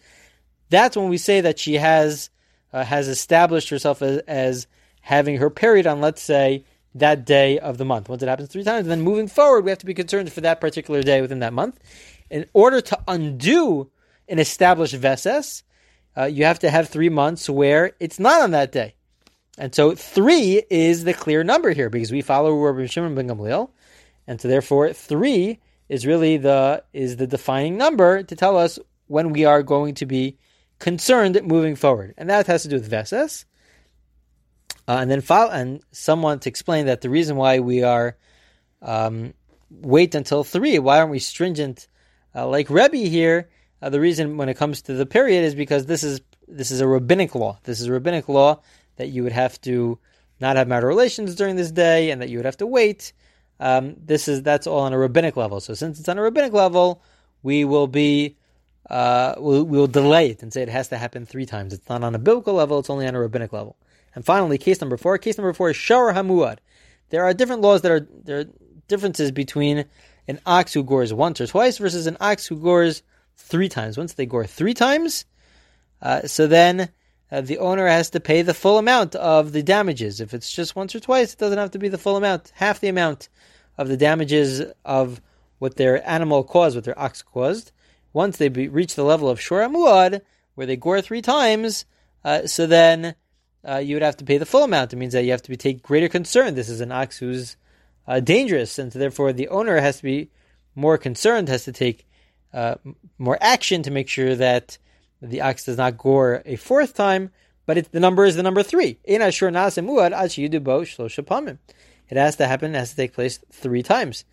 that's 0.68 0.96
when 0.96 1.08
we 1.08 1.18
say 1.18 1.40
that 1.42 1.58
she 1.58 1.74
has 1.74 2.30
uh, 2.72 2.84
has 2.84 3.06
established 3.06 3.68
herself 3.68 4.02
as, 4.02 4.18
as 4.20 4.66
having 5.02 5.36
her 5.36 5.50
period 5.50 5.86
on, 5.86 6.00
let's 6.00 6.22
say, 6.22 6.64
that 6.94 7.24
day 7.24 7.58
of 7.58 7.78
the 7.78 7.84
month. 7.84 8.08
Once 8.08 8.22
it 8.22 8.28
happens 8.28 8.48
three 8.48 8.64
times, 8.64 8.86
then 8.86 9.00
moving 9.00 9.28
forward, 9.28 9.64
we 9.64 9.70
have 9.70 9.78
to 9.78 9.86
be 9.86 9.94
concerned 9.94 10.32
for 10.32 10.40
that 10.40 10.60
particular 10.60 11.02
day 11.02 11.20
within 11.20 11.40
that 11.40 11.52
month. 11.52 11.78
In 12.32 12.46
order 12.54 12.80
to 12.80 12.98
undo 13.06 13.90
an 14.26 14.38
established 14.38 14.94
veses, 14.94 15.64
uh, 16.16 16.24
you 16.24 16.44
have 16.44 16.60
to 16.60 16.70
have 16.70 16.88
three 16.88 17.10
months 17.10 17.48
where 17.48 17.92
it's 18.00 18.18
not 18.18 18.40
on 18.40 18.52
that 18.52 18.72
day. 18.72 18.94
And 19.58 19.74
so 19.74 19.94
three 19.94 20.62
is 20.70 21.04
the 21.04 21.12
clear 21.12 21.44
number 21.44 21.72
here 21.72 21.90
because 21.90 22.10
we 22.10 22.22
follow 22.22 22.54
Rabbi 22.54 22.86
Shimon 22.86 23.14
ben 23.14 23.28
Gamliel, 23.28 23.68
and 24.26 24.40
so 24.40 24.48
therefore 24.48 24.94
three 24.94 25.60
is 25.90 26.06
really 26.06 26.38
the 26.38 26.82
is 26.94 27.18
the 27.18 27.26
defining 27.26 27.76
number 27.76 28.22
to 28.22 28.34
tell 28.34 28.56
us 28.56 28.78
when 29.08 29.34
we 29.34 29.44
are 29.44 29.62
going 29.62 29.94
to 29.96 30.06
be 30.06 30.38
concerned 30.78 31.38
moving 31.44 31.76
forward, 31.76 32.14
and 32.16 32.30
that 32.30 32.46
has 32.46 32.62
to 32.62 32.68
do 32.68 32.76
with 32.76 32.88
veses. 32.88 33.44
Uh, 34.88 34.96
and 35.02 35.10
then 35.10 35.20
follow, 35.20 35.50
and 35.50 35.82
someone 35.92 36.38
to 36.40 36.48
explain 36.48 36.86
that 36.86 37.02
the 37.02 37.10
reason 37.10 37.36
why 37.36 37.58
we 37.58 37.82
are 37.82 38.16
um, 38.80 39.34
wait 39.70 40.14
until 40.14 40.44
three, 40.44 40.78
why 40.78 40.98
aren't 40.98 41.10
we 41.10 41.18
stringent 41.18 41.88
uh, 42.34 42.46
like 42.46 42.70
Rebbe 42.70 42.96
here? 42.96 43.48
Uh, 43.80 43.90
the 43.90 44.00
reason 44.00 44.36
when 44.36 44.48
it 44.48 44.56
comes 44.56 44.82
to 44.82 44.94
the 44.94 45.06
period 45.06 45.44
is 45.44 45.54
because 45.54 45.86
this 45.86 46.04
is 46.04 46.20
this 46.46 46.70
is 46.70 46.80
a 46.80 46.86
rabbinic 46.86 47.34
law. 47.34 47.58
This 47.64 47.80
is 47.80 47.86
a 47.86 47.92
rabbinic 47.92 48.28
law 48.28 48.60
that 48.96 49.08
you 49.08 49.22
would 49.22 49.32
have 49.32 49.60
to 49.62 49.98
not 50.40 50.56
have 50.56 50.68
marital 50.68 50.88
relations 50.88 51.34
during 51.34 51.56
this 51.56 51.70
day, 51.70 52.10
and 52.10 52.20
that 52.20 52.28
you 52.28 52.38
would 52.38 52.44
have 52.44 52.56
to 52.58 52.66
wait. 52.66 53.12
Um, 53.60 53.96
this 53.96 54.28
is 54.28 54.42
that's 54.42 54.66
all 54.66 54.80
on 54.80 54.92
a 54.92 54.98
rabbinic 54.98 55.36
level. 55.36 55.60
So 55.60 55.74
since 55.74 55.98
it's 55.98 56.08
on 56.08 56.18
a 56.18 56.22
rabbinic 56.22 56.52
level, 56.52 57.02
we 57.42 57.64
will 57.64 57.86
be 57.86 58.36
uh, 58.90 59.34
we'll, 59.38 59.64
we'll 59.64 59.86
delay 59.86 60.30
it 60.30 60.42
and 60.42 60.52
say 60.52 60.62
it 60.62 60.68
has 60.68 60.88
to 60.88 60.98
happen 60.98 61.24
three 61.26 61.46
times. 61.46 61.72
It's 61.72 61.88
not 61.88 62.02
on 62.02 62.14
a 62.14 62.18
biblical 62.18 62.54
level; 62.54 62.78
it's 62.78 62.90
only 62.90 63.06
on 63.06 63.14
a 63.14 63.20
rabbinic 63.20 63.52
level. 63.52 63.76
And 64.14 64.24
finally, 64.24 64.58
case 64.58 64.80
number 64.80 64.96
four. 64.96 65.18
Case 65.18 65.38
number 65.38 65.52
four 65.52 65.70
is 65.70 65.76
Shor 65.76 66.12
Hamuad. 66.12 66.58
There 67.10 67.24
are 67.24 67.34
different 67.34 67.62
laws 67.62 67.82
that 67.82 67.92
are 67.92 68.06
there 68.24 68.40
are 68.40 68.44
differences 68.88 69.30
between 69.30 69.86
an 70.28 70.40
ox 70.46 70.72
who 70.72 70.82
gores 70.82 71.12
once 71.12 71.40
or 71.40 71.46
twice 71.46 71.78
versus 71.78 72.06
an 72.06 72.16
ox 72.20 72.46
who 72.46 72.56
gores 72.56 73.02
three 73.36 73.68
times. 73.68 73.96
Once 73.96 74.14
they 74.14 74.26
gore 74.26 74.46
three 74.46 74.74
times, 74.74 75.24
uh, 76.00 76.22
so 76.26 76.46
then 76.46 76.88
uh, 77.30 77.40
the 77.40 77.58
owner 77.58 77.86
has 77.86 78.10
to 78.10 78.20
pay 78.20 78.42
the 78.42 78.54
full 78.54 78.78
amount 78.78 79.14
of 79.14 79.52
the 79.52 79.62
damages. 79.62 80.20
If 80.20 80.34
it's 80.34 80.52
just 80.52 80.76
once 80.76 80.94
or 80.94 81.00
twice, 81.00 81.32
it 81.32 81.38
doesn't 81.38 81.58
have 81.58 81.70
to 81.72 81.78
be 81.78 81.88
the 81.88 81.98
full 81.98 82.16
amount, 82.16 82.52
half 82.54 82.80
the 82.80 82.88
amount 82.88 83.28
of 83.78 83.88
the 83.88 83.96
damages 83.96 84.62
of 84.84 85.20
what 85.58 85.76
their 85.76 86.06
animal 86.08 86.44
caused, 86.44 86.76
what 86.76 86.84
their 86.84 86.98
ox 86.98 87.22
caused. 87.22 87.72
Once 88.12 88.36
they 88.36 88.48
be, 88.48 88.68
reach 88.68 88.94
the 88.94 89.04
level 89.04 89.30
of 89.30 89.40
shor 89.40 89.60
muad, 89.60 90.20
where 90.54 90.66
they 90.66 90.76
gore 90.76 91.00
three 91.00 91.22
times, 91.22 91.86
uh, 92.24 92.46
so 92.46 92.66
then 92.66 93.14
uh, 93.66 93.78
you 93.78 93.94
would 93.96 94.02
have 94.02 94.16
to 94.16 94.24
pay 94.24 94.38
the 94.38 94.46
full 94.46 94.64
amount. 94.64 94.92
It 94.92 94.96
means 94.96 95.14
that 95.14 95.24
you 95.24 95.30
have 95.30 95.42
to 95.42 95.50
be, 95.50 95.56
take 95.56 95.82
greater 95.82 96.08
concern. 96.08 96.54
This 96.54 96.68
is 96.68 96.80
an 96.80 96.92
ox 96.92 97.18
who's 97.18 97.56
uh, 98.06 98.20
dangerous, 98.20 98.78
and 98.78 98.92
so 98.92 98.98
therefore 98.98 99.32
the 99.32 99.48
owner 99.48 99.80
has 99.80 99.98
to 99.98 100.02
be 100.02 100.30
more 100.74 100.98
concerned, 100.98 101.48
has 101.48 101.64
to 101.64 101.72
take 101.72 102.06
uh, 102.52 102.74
more 103.18 103.38
action 103.40 103.82
to 103.82 103.90
make 103.90 104.08
sure 104.08 104.34
that 104.34 104.78
the 105.20 105.40
ox 105.40 105.64
does 105.64 105.76
not 105.76 105.98
gore 105.98 106.42
a 106.44 106.56
fourth 106.56 106.94
time. 106.94 107.30
But 107.64 107.78
it, 107.78 107.92
the 107.92 108.00
number 108.00 108.24
is 108.24 108.34
the 108.34 108.42
number 108.42 108.64
three. 108.64 108.98
It 109.04 109.20
has 109.20 109.36
to 112.36 112.46
happen, 112.46 112.74
it 112.74 112.78
has 112.78 112.90
to 112.90 112.96
take 112.96 113.14
place 113.14 113.38
three 113.52 113.84
times 113.84 114.24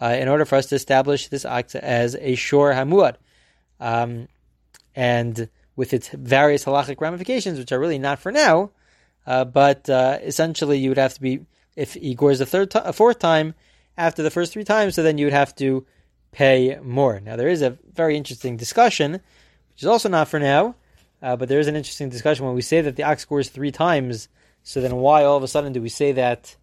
uh, 0.00 0.16
in 0.18 0.28
order 0.28 0.44
for 0.44 0.56
us 0.56 0.66
to 0.66 0.74
establish 0.74 1.28
this 1.28 1.44
ox 1.44 1.74
as 1.74 2.16
a 2.18 2.34
shor 2.34 2.72
hamuad. 2.72 3.16
Um, 3.78 4.28
and 4.96 5.48
with 5.76 5.92
its 5.92 6.08
various 6.08 6.64
halachic 6.64 7.00
ramifications, 7.00 7.58
which 7.58 7.70
are 7.70 7.78
really 7.78 7.98
not 7.98 8.18
for 8.18 8.32
now, 8.32 8.70
uh, 9.26 9.44
but 9.44 9.88
uh, 9.88 10.18
essentially 10.22 10.78
you 10.78 10.90
would 10.90 10.98
have 10.98 11.14
to 11.14 11.20
be 11.20 11.40
if 11.78 11.94
he 11.94 12.14
gores 12.14 12.40
a 12.40 12.46
third, 12.46 12.72
a 12.74 12.92
fourth 12.92 13.20
time 13.20 13.54
after 13.96 14.22
the 14.22 14.30
first 14.30 14.52
three 14.52 14.64
times, 14.64 14.96
so 14.96 15.02
then 15.02 15.16
you 15.16 15.26
would 15.26 15.32
have 15.32 15.54
to 15.54 15.86
pay 16.32 16.76
more. 16.82 17.20
Now 17.20 17.36
there 17.36 17.48
is 17.48 17.62
a 17.62 17.78
very 17.94 18.16
interesting 18.16 18.56
discussion, 18.56 19.12
which 19.12 19.82
is 19.82 19.86
also 19.86 20.08
not 20.08 20.28
for 20.28 20.40
now, 20.40 20.74
uh, 21.22 21.36
but 21.36 21.48
there 21.48 21.60
is 21.60 21.68
an 21.68 21.76
interesting 21.76 22.08
discussion 22.08 22.44
when 22.44 22.56
we 22.56 22.62
say 22.62 22.80
that 22.80 22.96
the 22.96 23.04
ox 23.04 23.24
gores 23.24 23.48
three 23.48 23.70
times. 23.70 24.28
So 24.64 24.80
then, 24.80 24.96
why 24.96 25.24
all 25.24 25.36
of 25.36 25.42
a 25.44 25.48
sudden 25.48 25.72
do 25.72 25.80
we 25.80 25.88
say 25.88 26.12
that 26.12 26.56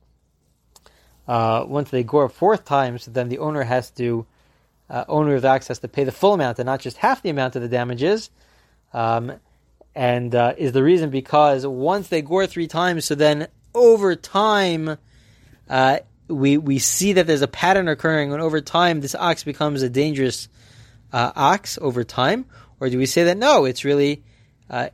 uh, 1.27 1.65
once 1.65 1.89
they 1.89 2.03
gore 2.03 2.25
a 2.25 2.29
fourth 2.29 2.65
time, 2.65 2.97
so 2.99 3.09
then 3.09 3.29
the 3.29 3.39
owner 3.39 3.63
has 3.63 3.89
to 3.91 4.25
uh, 4.89 5.05
owner 5.07 5.35
of 5.35 5.41
the 5.41 5.47
ox 5.47 5.69
has 5.69 5.79
to 5.79 5.87
pay 5.87 6.03
the 6.03 6.11
full 6.11 6.33
amount 6.33 6.59
and 6.59 6.67
not 6.67 6.81
just 6.81 6.97
half 6.97 7.21
the 7.21 7.29
amount 7.29 7.55
of 7.55 7.61
the 7.61 7.69
damages? 7.69 8.29
Um, 8.93 9.39
and 9.95 10.35
uh, 10.35 10.53
is 10.57 10.73
the 10.73 10.83
reason 10.83 11.09
because 11.09 11.65
once 11.65 12.09
they 12.09 12.21
gore 12.21 12.45
three 12.47 12.67
times, 12.67 13.05
so 13.05 13.15
then 13.15 13.47
over 13.75 14.15
time, 14.15 14.97
uh, 15.69 15.99
we 16.27 16.57
we 16.57 16.79
see 16.79 17.13
that 17.13 17.27
there's 17.27 17.41
a 17.41 17.47
pattern 17.47 17.87
occurring, 17.87 18.33
and 18.33 18.41
over 18.41 18.61
time, 18.61 19.01
this 19.01 19.13
ox 19.13 19.43
becomes 19.43 19.81
a 19.81 19.89
dangerous 19.89 20.47
uh, 21.13 21.31
ox 21.35 21.77
over 21.81 22.03
time, 22.03 22.45
or 22.79 22.89
do 22.89 22.97
we 22.97 23.05
say 23.05 23.25
that 23.25 23.37
no, 23.37 23.65
it's 23.65 23.85
really 23.85 24.23
uh, 24.69 24.89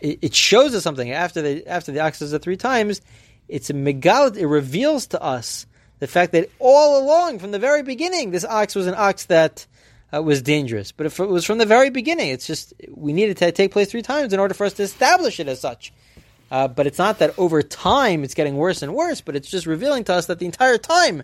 it, 0.00 0.18
it, 0.22 0.34
shows 0.34 0.74
us 0.74 0.82
something 0.82 1.10
after 1.10 1.42
the 1.42 1.66
after 1.66 1.92
the 1.92 2.00
ox 2.00 2.20
does 2.20 2.32
it 2.32 2.42
three 2.42 2.56
times? 2.56 3.00
It's 3.48 3.70
a 3.70 3.74
megal. 3.74 4.36
It 4.36 4.46
reveals 4.46 5.08
to 5.08 5.20
us 5.20 5.66
the 5.98 6.06
fact 6.06 6.32
that 6.32 6.50
all 6.58 7.02
along, 7.02 7.40
from 7.40 7.50
the 7.50 7.58
very 7.58 7.82
beginning, 7.82 8.30
this 8.30 8.44
ox 8.44 8.74
was 8.74 8.86
an 8.86 8.94
ox 8.96 9.26
that 9.26 9.66
uh, 10.14 10.22
was 10.22 10.42
dangerous. 10.42 10.92
But 10.92 11.06
if 11.06 11.20
it 11.20 11.28
was 11.28 11.44
from 11.44 11.58
the 11.58 11.66
very 11.66 11.90
beginning, 11.90 12.28
it's 12.28 12.46
just 12.46 12.74
we 12.88 13.12
needed 13.12 13.36
to 13.38 13.52
take 13.52 13.72
place 13.72 13.90
three 13.90 14.02
times 14.02 14.32
in 14.32 14.40
order 14.40 14.54
for 14.54 14.66
us 14.66 14.74
to 14.74 14.82
establish 14.82 15.40
it 15.40 15.48
as 15.48 15.60
such. 15.60 15.92
Uh, 16.50 16.66
but 16.66 16.86
it's 16.86 16.98
not 16.98 17.18
that 17.18 17.32
over 17.38 17.62
time 17.62 18.24
it's 18.24 18.34
getting 18.34 18.56
worse 18.56 18.82
and 18.82 18.94
worse, 18.94 19.20
but 19.20 19.36
it's 19.36 19.48
just 19.48 19.66
revealing 19.66 20.04
to 20.04 20.14
us 20.14 20.26
that 20.26 20.38
the 20.38 20.46
entire 20.46 20.78
time 20.78 21.22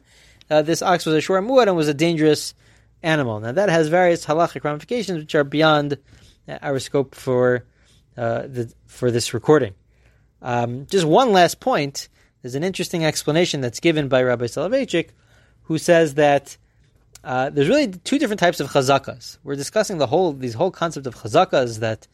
uh, 0.51 0.63
this 0.63 0.83
ox 0.83 1.05
was 1.05 1.15
a 1.15 1.21
shor 1.21 1.41
muad 1.43 1.67
and 1.67 1.77
was 1.77 1.89
a 1.89 1.95
dangerous 1.95 2.55
animal. 3.03 3.41
Now 3.41 3.53
that 3.53 3.69
has 3.69 3.89
various 3.89 4.25
halachic 4.25 4.63
ramifications 4.65 5.19
which 5.19 5.35
are 5.35 5.45
beyond 5.45 5.99
uh, 6.49 6.59
our 6.63 6.79
scope 6.79 7.15
for 7.15 7.65
uh, 8.17 8.43
the, 8.43 8.73
for 8.87 9.11
this 9.11 9.35
recording. 9.35 9.75
Um, 10.43 10.87
just 10.87 11.05
one 11.05 11.33
last 11.33 11.61
point. 11.61 12.09
There's 12.43 12.55
an 12.55 12.63
interesting 12.63 13.05
explanation 13.05 13.61
that's 13.61 13.81
given 13.81 14.09
by 14.09 14.23
Rabbi 14.23 14.45
Soloveitchik, 14.45 15.11
who 15.63 15.79
says 15.79 16.15
that 16.15 16.57
uh, 17.25 17.51
there's 17.51 17.69
really 17.69 17.89
two 17.89 18.21
different 18.21 18.39
types 18.39 18.61
of 18.61 18.71
chazakas. 18.71 19.39
We're 19.43 19.57
discussing 19.57 19.99
the 19.99 20.07
whole 20.07 20.33
these 20.33 20.55
whole 20.55 20.71
concept 20.71 21.09
of 21.09 21.17
chazakas 21.17 21.81
that 21.81 22.07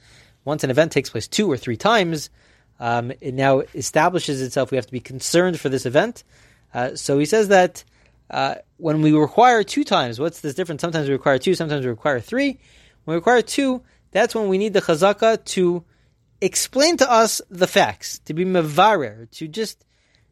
once 0.44 0.64
an 0.64 0.70
event 0.70 0.92
takes 0.92 1.11
place 1.11 1.29
two 1.29 1.51
or 1.51 1.59
three 1.59 1.77
times, 1.77 2.31
um, 2.82 3.12
it 3.20 3.32
now 3.32 3.60
establishes 3.74 4.42
itself. 4.42 4.72
We 4.72 4.76
have 4.76 4.86
to 4.86 4.92
be 4.92 4.98
concerned 4.98 5.60
for 5.60 5.68
this 5.68 5.86
event. 5.86 6.24
Uh, 6.74 6.96
so 6.96 7.16
he 7.16 7.26
says 7.26 7.46
that 7.48 7.84
uh, 8.28 8.56
when 8.78 9.02
we 9.02 9.12
require 9.12 9.62
two 9.62 9.84
times, 9.84 10.18
what's 10.18 10.40
this 10.40 10.54
difference? 10.54 10.80
Sometimes 10.80 11.06
we 11.06 11.12
require 11.12 11.38
two, 11.38 11.54
sometimes 11.54 11.84
we 11.84 11.90
require 11.90 12.18
three. 12.18 12.58
When 13.04 13.14
we 13.14 13.14
require 13.14 13.40
two, 13.40 13.82
that's 14.10 14.34
when 14.34 14.48
we 14.48 14.58
need 14.58 14.72
the 14.72 14.80
chazaka 14.80 15.44
to 15.44 15.84
explain 16.40 16.96
to 16.96 17.08
us 17.08 17.40
the 17.50 17.68
facts, 17.68 18.18
to 18.24 18.34
be 18.34 18.44
mevarer, 18.44 19.30
to 19.30 19.46
just 19.46 19.84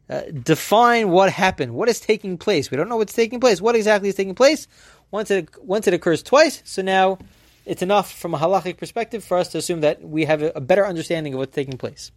uh, 0.09 0.23
define 0.43 1.09
what 1.09 1.31
happened, 1.31 1.73
what 1.73 1.87
is 1.87 2.01
taking 2.01 2.37
place. 2.37 2.69
We 2.69 2.75
don't 2.75 2.89
know 2.89 2.97
what's 2.97 3.13
taking 3.13 3.39
place. 3.39 3.61
What 3.61 3.77
exactly 3.77 4.09
is 4.09 4.15
taking 4.15 4.35
place? 4.35 4.67
Once 5.09 5.31
it 5.31 5.47
once 5.63 5.87
it 5.87 5.93
occurs 5.93 6.21
twice, 6.21 6.61
so 6.65 6.81
now 6.81 7.17
it's 7.65 7.81
enough 7.81 8.11
from 8.11 8.33
a 8.33 8.37
halachic 8.37 8.75
perspective 8.75 9.23
for 9.23 9.37
us 9.37 9.47
to 9.49 9.57
assume 9.57 9.81
that 9.81 10.03
we 10.03 10.25
have 10.25 10.41
a, 10.41 10.51
a 10.55 10.61
better 10.61 10.85
understanding 10.85 11.33
of 11.33 11.39
what's 11.39 11.55
taking 11.55 11.77
place. 11.77 12.11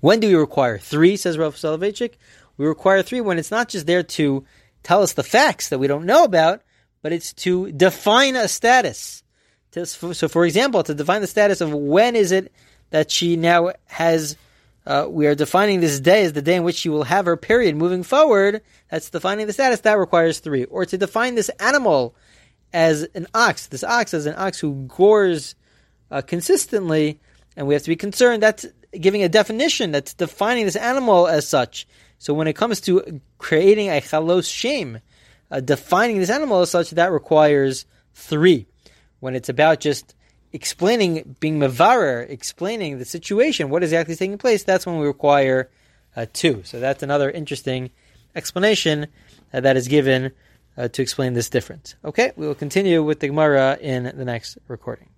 When 0.00 0.20
do 0.20 0.28
we 0.28 0.34
require 0.34 0.78
three? 0.78 1.16
Says 1.16 1.38
Rav 1.38 1.56
Soloveitchik. 1.56 2.14
We 2.56 2.66
require 2.66 3.02
three 3.02 3.20
when 3.20 3.38
it's 3.38 3.50
not 3.50 3.68
just 3.68 3.86
there 3.86 4.02
to 4.02 4.44
tell 4.82 5.02
us 5.02 5.12
the 5.12 5.22
facts 5.22 5.68
that 5.68 5.78
we 5.78 5.86
don't 5.86 6.06
know 6.06 6.24
about, 6.24 6.62
but 7.02 7.12
it's 7.12 7.32
to 7.32 7.72
define 7.72 8.36
a 8.36 8.48
status. 8.48 9.22
So, 9.72 10.28
for 10.28 10.44
example, 10.44 10.82
to 10.82 10.94
define 10.94 11.22
the 11.22 11.26
status 11.26 11.60
of 11.60 11.72
when 11.72 12.14
is 12.14 12.30
it 12.30 12.52
that 12.90 13.10
she 13.10 13.36
now 13.36 13.72
has, 13.86 14.36
uh, 14.86 15.06
we 15.08 15.26
are 15.26 15.34
defining 15.34 15.80
this 15.80 15.98
day 15.98 16.24
as 16.24 16.34
the 16.34 16.42
day 16.42 16.56
in 16.56 16.62
which 16.62 16.76
she 16.76 16.90
will 16.90 17.04
have 17.04 17.24
her 17.24 17.38
period 17.38 17.74
moving 17.74 18.02
forward. 18.02 18.60
That's 18.90 19.08
defining 19.08 19.46
the 19.46 19.52
status. 19.54 19.80
That 19.80 19.98
requires 19.98 20.40
three. 20.40 20.64
Or 20.64 20.84
to 20.84 20.98
define 20.98 21.36
this 21.36 21.48
animal 21.58 22.14
as 22.72 23.04
an 23.14 23.26
ox, 23.32 23.66
this 23.68 23.84
ox 23.84 24.12
as 24.12 24.26
an 24.26 24.34
ox 24.36 24.60
who 24.60 24.86
gores 24.88 25.54
uh, 26.10 26.20
consistently, 26.20 27.18
and 27.56 27.66
we 27.66 27.74
have 27.74 27.82
to 27.82 27.88
be 27.88 27.96
concerned. 27.96 28.42
That's 28.42 28.66
giving 28.98 29.22
a 29.22 29.28
definition 29.28 29.92
that's 29.92 30.14
defining 30.14 30.64
this 30.64 30.76
animal 30.76 31.26
as 31.26 31.46
such. 31.46 31.86
So 32.18 32.34
when 32.34 32.46
it 32.46 32.54
comes 32.54 32.80
to 32.82 33.20
creating 33.38 33.88
a 33.88 34.00
chalos 34.00 34.52
shem, 34.52 35.00
uh, 35.50 35.60
defining 35.60 36.18
this 36.18 36.30
animal 36.30 36.60
as 36.60 36.70
such, 36.70 36.90
that 36.90 37.12
requires 37.12 37.86
three. 38.14 38.66
When 39.20 39.34
it's 39.34 39.48
about 39.48 39.80
just 39.80 40.14
explaining, 40.52 41.36
being 41.40 41.58
mavarer, 41.58 42.28
explaining 42.28 42.98
the 42.98 43.04
situation, 43.04 43.70
what 43.70 43.82
exactly 43.82 44.12
is 44.12 44.18
taking 44.18 44.38
place, 44.38 44.64
that's 44.64 44.86
when 44.86 44.98
we 44.98 45.06
require 45.06 45.70
uh, 46.16 46.26
two. 46.32 46.62
So 46.64 46.80
that's 46.80 47.02
another 47.02 47.30
interesting 47.30 47.90
explanation 48.34 49.06
uh, 49.52 49.60
that 49.60 49.76
is 49.76 49.88
given 49.88 50.32
uh, 50.76 50.88
to 50.88 51.02
explain 51.02 51.34
this 51.34 51.48
difference. 51.48 51.94
Okay, 52.04 52.32
we 52.36 52.46
will 52.46 52.54
continue 52.54 53.02
with 53.02 53.20
the 53.20 53.28
Gemara 53.28 53.78
in 53.80 54.04
the 54.04 54.24
next 54.24 54.58
recording. 54.68 55.11